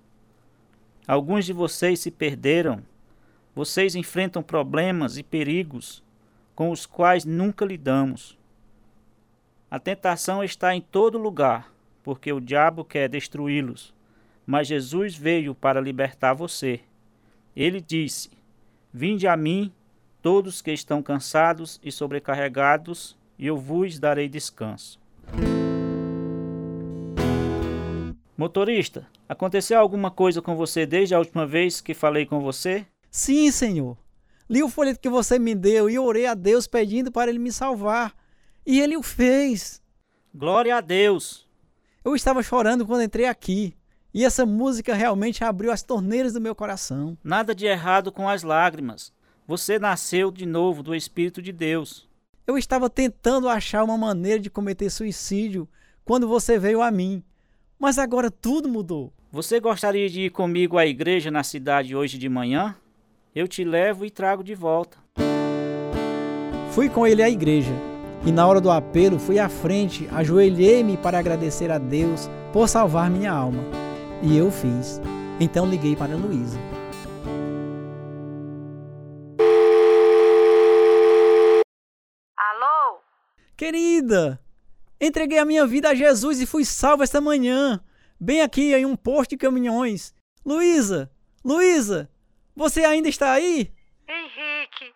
Alguns 1.06 1.46
de 1.46 1.52
vocês 1.52 2.00
se 2.00 2.10
perderam. 2.10 2.82
Vocês 3.54 3.94
enfrentam 3.94 4.42
problemas 4.42 5.16
e 5.16 5.22
perigos 5.22 6.02
com 6.54 6.70
os 6.70 6.84
quais 6.84 7.24
nunca 7.24 7.64
lidamos. 7.64 8.38
A 9.70 9.78
tentação 9.78 10.44
está 10.44 10.74
em 10.74 10.80
todo 10.80 11.16
lugar, 11.16 11.72
porque 12.02 12.32
o 12.32 12.40
diabo 12.40 12.84
quer 12.84 13.08
destruí-los. 13.08 13.94
Mas 14.46 14.68
Jesus 14.68 15.16
veio 15.16 15.54
para 15.54 15.80
libertar 15.80 16.34
você. 16.34 16.80
Ele 17.56 17.80
disse: 17.80 18.30
Vinde 18.92 19.26
a 19.26 19.36
mim, 19.36 19.72
todos 20.20 20.60
que 20.60 20.72
estão 20.72 21.02
cansados 21.02 21.80
e 21.82 21.90
sobrecarregados, 21.90 23.16
e 23.40 23.46
eu 23.46 23.56
vos 23.56 23.98
darei 23.98 24.28
descanso. 24.28 25.00
Motorista, 28.36 29.08
aconteceu 29.26 29.80
alguma 29.80 30.10
coisa 30.10 30.42
com 30.42 30.54
você 30.54 30.84
desde 30.84 31.14
a 31.14 31.18
última 31.18 31.46
vez 31.46 31.80
que 31.80 31.94
falei 31.94 32.26
com 32.26 32.40
você? 32.40 32.86
Sim, 33.10 33.50
senhor. 33.50 33.96
Li 34.48 34.62
o 34.62 34.68
folheto 34.68 35.00
que 35.00 35.08
você 35.08 35.38
me 35.38 35.54
deu 35.54 35.88
e 35.88 35.98
orei 35.98 36.26
a 36.26 36.34
Deus 36.34 36.66
pedindo 36.66 37.10
para 37.10 37.30
ele 37.30 37.38
me 37.38 37.50
salvar. 37.50 38.14
E 38.66 38.78
ele 38.78 38.96
o 38.96 39.02
fez. 39.02 39.80
Glória 40.34 40.76
a 40.76 40.80
Deus! 40.82 41.48
Eu 42.04 42.14
estava 42.14 42.42
chorando 42.42 42.84
quando 42.84 43.02
entrei 43.04 43.24
aqui. 43.24 43.74
E 44.12 44.24
essa 44.24 44.44
música 44.44 44.94
realmente 44.94 45.42
abriu 45.44 45.72
as 45.72 45.82
torneiras 45.82 46.34
do 46.34 46.40
meu 46.40 46.54
coração. 46.54 47.16
Nada 47.24 47.54
de 47.54 47.64
errado 47.64 48.12
com 48.12 48.28
as 48.28 48.42
lágrimas. 48.42 49.12
Você 49.46 49.78
nasceu 49.78 50.30
de 50.30 50.44
novo 50.44 50.82
do 50.82 50.94
Espírito 50.94 51.40
de 51.40 51.52
Deus. 51.52 52.09
Eu 52.46 52.58
estava 52.58 52.90
tentando 52.90 53.48
achar 53.48 53.84
uma 53.84 53.96
maneira 53.96 54.40
de 54.40 54.50
cometer 54.50 54.90
suicídio 54.90 55.68
quando 56.04 56.26
você 56.26 56.58
veio 56.58 56.82
a 56.82 56.90
mim. 56.90 57.22
Mas 57.78 57.98
agora 57.98 58.30
tudo 58.30 58.68
mudou. 58.68 59.12
Você 59.32 59.60
gostaria 59.60 60.08
de 60.08 60.22
ir 60.22 60.30
comigo 60.30 60.76
à 60.76 60.86
igreja 60.86 61.30
na 61.30 61.42
cidade 61.42 61.94
hoje 61.94 62.18
de 62.18 62.28
manhã? 62.28 62.76
Eu 63.34 63.46
te 63.46 63.64
levo 63.64 64.04
e 64.04 64.10
trago 64.10 64.42
de 64.42 64.54
volta. 64.54 64.98
Fui 66.72 66.88
com 66.88 67.06
ele 67.06 67.22
à 67.22 67.30
igreja 67.30 67.72
e 68.24 68.30
na 68.30 68.46
hora 68.46 68.60
do 68.60 68.70
apelo 68.70 69.18
fui 69.18 69.38
à 69.38 69.48
frente, 69.48 70.06
ajoelhei-me 70.12 70.96
para 70.96 71.18
agradecer 71.18 71.70
a 71.70 71.78
Deus 71.78 72.28
por 72.52 72.68
salvar 72.68 73.10
minha 73.10 73.32
alma. 73.32 73.62
E 74.22 74.36
eu 74.36 74.50
fiz. 74.50 75.00
Então 75.38 75.66
liguei 75.66 75.96
para 75.96 76.14
Luísa. 76.14 76.58
Querida, 83.60 84.40
entreguei 84.98 85.38
a 85.38 85.44
minha 85.44 85.66
vida 85.66 85.90
a 85.90 85.94
Jesus 85.94 86.40
e 86.40 86.46
fui 86.46 86.64
salvo 86.64 87.02
esta 87.02 87.20
manhã, 87.20 87.78
bem 88.18 88.40
aqui 88.40 88.74
em 88.74 88.86
um 88.86 88.96
posto 88.96 89.32
de 89.32 89.36
caminhões. 89.36 90.14
Luísa, 90.46 91.10
Luísa, 91.44 92.10
você 92.56 92.86
ainda 92.86 93.10
está 93.10 93.32
aí? 93.32 93.70
Henrique, 94.08 94.94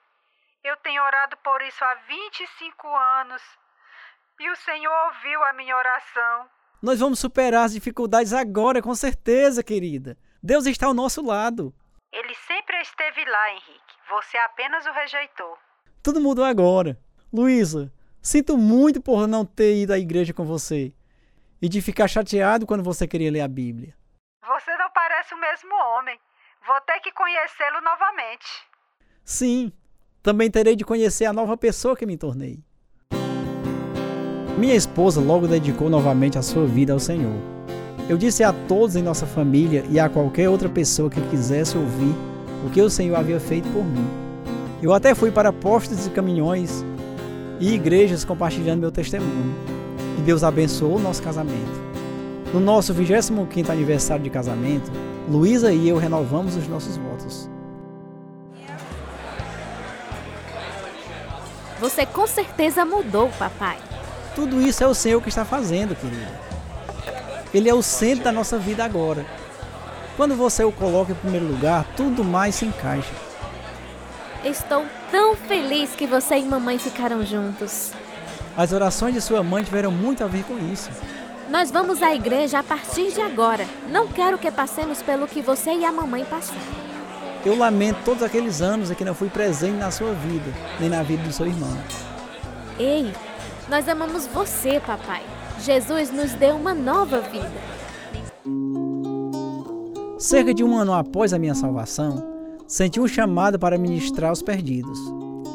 eu 0.65 0.75
tenho 0.79 1.03
orado 1.03 1.37
por 1.45 1.61
isso 1.61 1.85
há 1.85 1.95
25 2.09 2.89
anos 2.89 3.43
e 4.41 4.51
o 4.51 4.57
Senhor 4.57 4.95
ouviu 5.09 5.45
a 5.45 5.53
minha 5.53 5.77
oração. 5.77 6.49
Nós 6.83 7.01
vamos 7.01 7.19
superar 7.19 7.67
as 7.67 7.75
dificuldades 7.75 8.33
agora, 8.33 8.81
com 8.81 8.95
certeza, 8.95 9.63
querida. 9.63 10.17
Deus 10.43 10.65
está 10.65 10.87
ao 10.87 10.95
nosso 10.95 11.23
lado. 11.23 11.75
Ele 12.11 12.35
sempre 12.35 12.81
esteve 12.81 13.27
lá, 13.27 13.51
Henrique. 13.51 13.95
Você 14.09 14.39
apenas 14.39 14.87
o 14.87 14.93
rejeitou. 14.93 15.59
Tudo 16.03 16.19
mudou 16.19 16.47
agora. 16.47 16.99
Luísa, 17.31 17.93
Sinto 18.25 18.57
muito 18.57 19.03
por 19.03 19.29
não 19.29 19.45
ter 19.45 19.77
ido 19.77 19.93
à 19.93 19.99
igreja 19.99 20.33
com 20.33 20.47
você. 20.47 20.95
e 21.61 21.69
de 21.69 21.81
ficar 21.81 22.09
chateado 22.09 22.67
quando 22.67 22.83
você 22.83 23.07
queria 23.07 23.31
ler 23.31 23.41
a 23.41 23.49
Bíblia. 23.49 23.95
Você 24.47 24.71
não 24.77 24.91
parece 24.95 25.35
o 25.35 25.41
mesmo 25.41 25.75
homem. 25.75 26.19
Vou 26.67 26.79
ter 26.83 27.01
que 27.01 27.11
conhecê-lo 27.13 27.81
novamente. 27.83 28.45
Sim, 29.25 29.73
também 30.23 30.51
terei 30.51 30.77
de 30.77 30.85
conhecer 30.85 31.25
a 31.25 31.33
nova 31.33 31.57
pessoa 31.57 31.97
que 31.97 32.05
me 32.05 32.19
tornei. 32.19 32.63
Minha 34.59 34.75
esposa 34.75 35.23
logo 35.23 35.47
dedicou 35.47 35.89
novamente 35.89 36.37
a 36.37 36.43
sua 36.43 36.67
vida 36.67 36.93
ao 36.93 37.01
Senhor. 37.01 37.41
Eu 38.11 38.19
disse 38.19 38.45
a 38.45 38.53
todos 38.69 38.95
em 38.95 39.03
nossa 39.03 39.27
família 39.27 39.85
e 39.89 39.99
a 39.99 40.11
qualquer 40.11 40.51
outra 40.51 40.69
pessoa 40.69 41.09
que 41.09 41.21
quisesse 41.29 41.79
ouvir 41.79 42.15
o 42.67 42.71
que 42.71 42.83
o 42.83 42.91
Senhor 42.91 43.17
havia 43.17 43.41
feito 43.41 43.71
por 43.71 43.85
mim. 43.85 44.07
Eu 44.83 44.93
até 44.93 45.15
fui 45.15 45.31
para 45.31 45.51
postos 45.53 46.07
e 46.07 46.11
caminhões 46.11 46.85
e 47.61 47.75
igrejas 47.75 48.25
compartilhando 48.25 48.81
meu 48.81 48.93
testemunho. 48.93 49.55
E 50.19 50.23
Deus 50.23 50.43
abençoou 50.45 50.97
o 50.97 51.01
nosso 51.01 51.23
casamento. 51.23 51.85
No 52.53 52.61
nosso 52.61 52.95
25º 52.95 53.71
aniversário 53.71 54.23
de 54.23 54.31
casamento, 54.31 54.91
Luísa 55.29 55.73
e 55.73 55.89
eu 55.89 55.97
renovamos 55.97 56.57
os 56.57 56.69
nossos 56.69 56.97
votos. 56.97 57.49
Você 61.81 62.07
com 62.07 62.27
certeza 62.27 62.85
mudou, 62.85 63.29
papai. 63.39 63.79
Tudo 64.35 64.61
isso 64.61 64.83
é 64.83 64.87
o 64.87 64.95
Senhor 64.95 65.21
que 65.21 65.29
está 65.29 65.45
fazendo, 65.45 65.95
querida. 65.95 66.41
Ele 67.53 67.69
é 67.69 67.75
o 67.75 67.83
centro 67.83 68.25
da 68.25 68.33
nossa 68.33 68.59
vida 68.59 68.85
agora. 68.85 69.25
Quando 70.17 70.37
você 70.37 70.63
o 70.65 70.73
coloca 70.73 71.13
em 71.13 71.17
primeiro 71.17 71.47
lugar, 71.47 71.85
tudo 71.97 72.25
mais 72.25 72.55
se 72.55 72.65
encaixa. 72.65 73.13
Estou 74.45 74.85
tão 75.11 75.35
feliz 75.35 75.91
que 75.97 76.07
você 76.07 76.37
e 76.37 76.45
mamãe 76.45 76.79
ficaram 76.79 77.25
juntos. 77.25 77.93
As 78.55 78.73
orações 78.73 79.15
de 79.15 79.21
sua 79.23 79.43
mãe 79.43 79.65
tiveram 79.65 79.91
muito 79.91 80.23
a 80.23 80.27
ver 80.27 80.45
com 80.45 80.59
isso. 80.71 80.91
Nós 81.49 81.71
vamos 81.71 82.03
à 82.03 82.15
igreja 82.15 82.59
a 82.59 82.63
partir 82.63 83.11
de 83.11 83.23
agora. 83.23 83.67
Não 83.89 84.07
quero 84.07 84.37
que 84.37 84.51
passemos 84.51 85.03
pelo 85.03 85.27
que 85.27 85.41
você 85.41 85.73
e 85.73 85.85
a 85.85 85.91
mamãe 85.91 86.27
passaram. 86.27 86.61
Eu 87.45 87.57
lamento 87.57 88.05
todos 88.05 88.23
aqueles 88.23 88.61
anos 88.61 88.91
em 88.91 88.95
que 88.95 89.05
não 89.05 89.15
fui 89.15 89.31
presente 89.31 89.79
na 89.79 89.91
sua 89.91 90.13
vida, 90.13 90.53
nem 90.79 90.91
na 90.91 91.03
vida 91.03 91.23
do 91.23 91.33
seu 91.33 91.47
irmão. 91.47 91.77
Ei, 92.79 93.11
nós 93.69 93.89
amamos 93.89 94.27
você, 94.27 94.79
papai. 94.79 95.23
Jesus 95.61 96.11
nos 96.11 96.33
deu 96.33 96.55
uma 96.57 96.75
nova 96.75 97.21
vida. 97.21 97.51
Cerca 100.19 100.53
de 100.53 100.63
um 100.63 100.77
ano 100.77 100.93
após 100.93 101.33
a 101.33 101.39
minha 101.39 101.55
salvação, 101.55 102.34
senti 102.67 103.01
um 103.01 103.07
chamado 103.07 103.59
para 103.59 103.79
ministrar 103.79 104.31
aos 104.31 104.43
perdidos. 104.43 104.99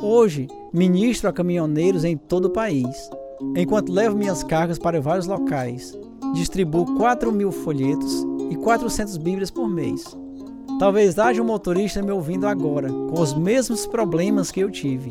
Hoje, 0.02 0.48
ministro 0.74 1.30
a 1.30 1.34
caminhoneiros 1.34 2.04
em 2.04 2.16
todo 2.16 2.46
o 2.46 2.50
país, 2.52 3.10
enquanto 3.56 3.92
levo 3.92 4.18
minhas 4.18 4.44
cargas 4.44 4.80
para 4.80 5.02
vários 5.02 5.28
locais. 5.28 5.98
Distribuo 6.34 6.96
4 6.98 7.32
mil 7.32 7.52
folhetos 7.52 8.26
e 8.50 8.56
400 8.56 9.18
bíblias 9.18 9.50
por 9.50 9.68
mês. 9.68 10.16
Talvez 10.80 11.18
haja 11.20 11.42
um 11.42 11.46
motorista 11.46 12.02
me 12.02 12.12
ouvindo 12.12 12.48
agora, 12.48 12.88
com 12.88 13.20
os 13.20 13.34
mesmos 13.34 13.86
problemas 13.86 14.52
que 14.52 14.62
eu 14.62 14.70
tive. 14.70 15.10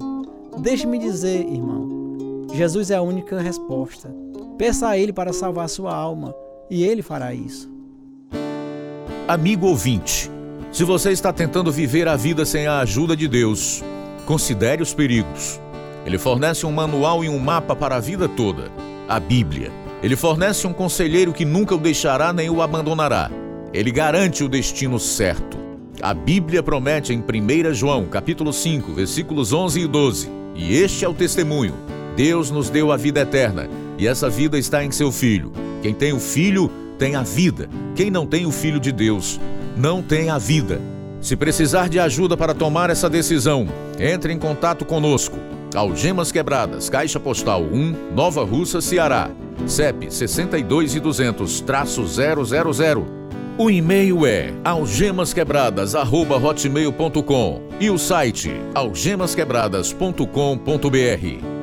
Deixe-me 0.58 0.98
dizer, 0.98 1.40
irmão, 1.40 2.46
Jesus 2.54 2.90
é 2.90 2.96
a 2.96 3.02
única 3.02 3.40
resposta. 3.40 4.14
Peça 4.56 4.88
a 4.88 4.98
Ele 4.98 5.12
para 5.12 5.32
salvar 5.32 5.68
sua 5.68 5.94
alma 5.94 6.34
e 6.70 6.82
Ele 6.82 7.02
fará 7.02 7.34
isso. 7.34 7.70
Amigo 9.26 9.66
ouvinte, 9.66 10.30
se 10.70 10.84
você 10.84 11.10
está 11.10 11.32
tentando 11.32 11.72
viver 11.72 12.06
a 12.06 12.16
vida 12.16 12.44
sem 12.44 12.66
a 12.66 12.80
ajuda 12.80 13.16
de 13.16 13.26
Deus, 13.26 13.82
considere 14.26 14.82
os 14.82 14.92
perigos. 14.92 15.60
Ele 16.04 16.18
fornece 16.18 16.66
um 16.66 16.72
manual 16.72 17.24
e 17.24 17.28
um 17.28 17.38
mapa 17.38 17.74
para 17.74 17.96
a 17.96 18.00
vida 18.00 18.28
toda, 18.28 18.70
a 19.08 19.18
Bíblia. 19.18 19.72
Ele 20.02 20.14
fornece 20.14 20.66
um 20.66 20.72
conselheiro 20.72 21.32
que 21.32 21.44
nunca 21.44 21.74
o 21.74 21.78
deixará 21.78 22.32
nem 22.32 22.50
o 22.50 22.62
abandonará. 22.62 23.30
Ele 23.72 23.90
garante 23.90 24.44
o 24.44 24.48
destino 24.48 24.98
certo. 24.98 25.58
A 26.00 26.14
Bíblia 26.14 26.62
promete 26.62 27.12
em 27.12 27.18
1 27.18 27.74
João, 27.74 28.04
capítulo 28.06 28.52
5, 28.52 28.92
versículos 28.92 29.52
11 29.52 29.80
e 29.80 29.86
12. 29.88 30.30
E 30.54 30.74
este 30.76 31.04
é 31.04 31.08
o 31.08 31.14
testemunho 31.14 31.74
Deus 32.18 32.50
nos 32.50 32.68
deu 32.68 32.90
a 32.90 32.96
vida 32.96 33.20
eterna 33.20 33.70
e 33.96 34.08
essa 34.08 34.28
vida 34.28 34.58
está 34.58 34.82
em 34.84 34.90
seu 34.90 35.12
Filho. 35.12 35.52
Quem 35.80 35.94
tem 35.94 36.12
o 36.12 36.18
Filho 36.18 36.68
tem 36.98 37.14
a 37.14 37.22
vida. 37.22 37.70
Quem 37.94 38.10
não 38.10 38.26
tem 38.26 38.44
o 38.44 38.50
Filho 38.50 38.80
de 38.80 38.90
Deus 38.90 39.38
não 39.78 40.02
tem 40.02 40.28
a 40.28 40.36
vida. 40.38 40.80
Se 41.20 41.36
precisar 41.36 41.88
de 41.88 42.00
ajuda 42.00 42.36
para 42.36 42.54
tomar 42.54 42.90
essa 42.90 43.08
decisão, 43.08 43.68
entre 43.98 44.32
em 44.32 44.38
contato 44.38 44.84
conosco. 44.84 45.38
Algemas 45.74 46.30
Quebradas, 46.32 46.90
Caixa 46.90 47.20
Postal 47.20 47.62
1, 47.62 48.14
Nova 48.14 48.44
Russa, 48.44 48.80
Ceará. 48.80 49.30
CEP 49.66 50.12
62 50.12 50.96
e 50.96 51.00
200-000. 51.00 53.04
O 53.56 53.70
e-mail 53.70 54.26
é 54.26 54.52
algemasquebradas@hotmail.com 54.64 57.62
e 57.80 57.90
o 57.90 57.98
site 57.98 58.52
algemasquebradas.com.br. 58.74 61.58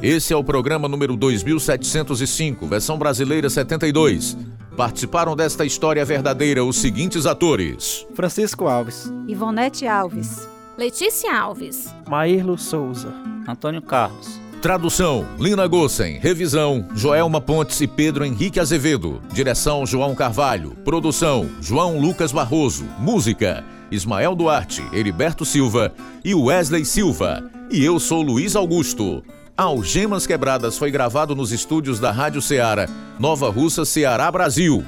Esse 0.00 0.32
é 0.32 0.36
o 0.36 0.44
programa 0.44 0.86
número 0.86 1.16
2705, 1.16 2.64
versão 2.66 2.96
brasileira 2.98 3.50
72. 3.50 4.36
Participaram 4.76 5.36
desta 5.36 5.64
história 5.64 6.04
verdadeira 6.04 6.64
os 6.64 6.76
seguintes 6.76 7.26
atores: 7.26 8.06
Francisco 8.14 8.66
Alves, 8.66 9.12
Ivonete 9.28 9.86
Alves, 9.86 10.48
Letícia 10.76 11.32
Alves, 11.32 11.94
Maírlo 12.08 12.58
Souza, 12.58 13.14
Antônio 13.48 13.80
Carlos. 13.80 14.40
Tradução: 14.60 15.26
Lina 15.38 15.66
Gossen. 15.68 16.18
Revisão: 16.18 16.88
Joelma 16.94 17.40
Pontes 17.40 17.80
e 17.80 17.86
Pedro 17.86 18.24
Henrique 18.24 18.58
Azevedo. 18.58 19.20
Direção: 19.32 19.86
João 19.86 20.14
Carvalho. 20.14 20.70
Produção: 20.84 21.48
João 21.60 22.00
Lucas 22.00 22.32
Barroso. 22.32 22.84
Música: 22.98 23.62
Ismael 23.92 24.34
Duarte, 24.34 24.82
Heriberto 24.92 25.44
Silva 25.44 25.92
e 26.24 26.34
Wesley 26.34 26.84
Silva. 26.84 27.44
E 27.70 27.84
eu 27.84 28.00
sou 28.00 28.22
Luiz 28.22 28.56
Augusto. 28.56 29.22
Algemas 29.56 30.26
Quebradas 30.26 30.76
foi 30.76 30.90
gravado 30.90 31.32
nos 31.36 31.52
estúdios 31.52 32.00
da 32.00 32.10
Rádio 32.10 32.42
Ceará, 32.42 32.88
Nova 33.20 33.48
Russa, 33.48 33.84
Ceará, 33.84 34.28
Brasil. 34.28 34.84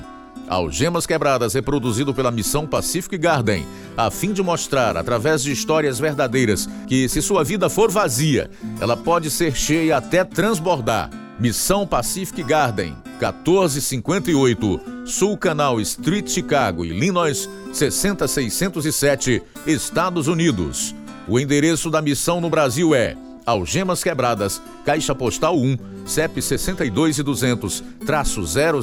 Algemas 0.48 1.06
Quebradas 1.06 1.54
é 1.54 1.62
produzido 1.62 2.12
pela 2.12 2.32
Missão 2.32 2.66
Pacific 2.66 3.16
Garden, 3.16 3.64
a 3.96 4.10
fim 4.10 4.32
de 4.32 4.42
mostrar, 4.42 4.96
através 4.96 5.40
de 5.40 5.52
histórias 5.52 6.00
verdadeiras, 6.00 6.68
que 6.88 7.08
se 7.08 7.22
sua 7.22 7.44
vida 7.44 7.70
for 7.70 7.92
vazia, 7.92 8.50
ela 8.80 8.96
pode 8.96 9.30
ser 9.30 9.54
cheia 9.54 9.98
até 9.98 10.24
transbordar. 10.24 11.10
Missão 11.38 11.86
Pacific 11.86 12.42
Garden, 12.42 12.96
1458, 13.20 14.80
Sul 15.04 15.38
Canal 15.38 15.80
Street, 15.80 16.28
Chicago, 16.28 16.84
Illinois, 16.84 17.48
60607, 17.72 19.44
Estados 19.64 20.26
Unidos. 20.26 20.92
O 21.28 21.38
endereço 21.38 21.88
da 21.88 22.02
missão 22.02 22.40
no 22.40 22.50
Brasil 22.50 22.92
é 22.92 23.16
Algemas 23.46 24.02
Quebradas, 24.02 24.60
Caixa 24.84 25.14
Postal 25.14 25.56
1, 25.56 25.76
CEP 26.04 26.42
62 26.42 27.18
e 27.18 27.22
200, 27.22 27.84
traço 28.04 28.44
000, 28.44 28.82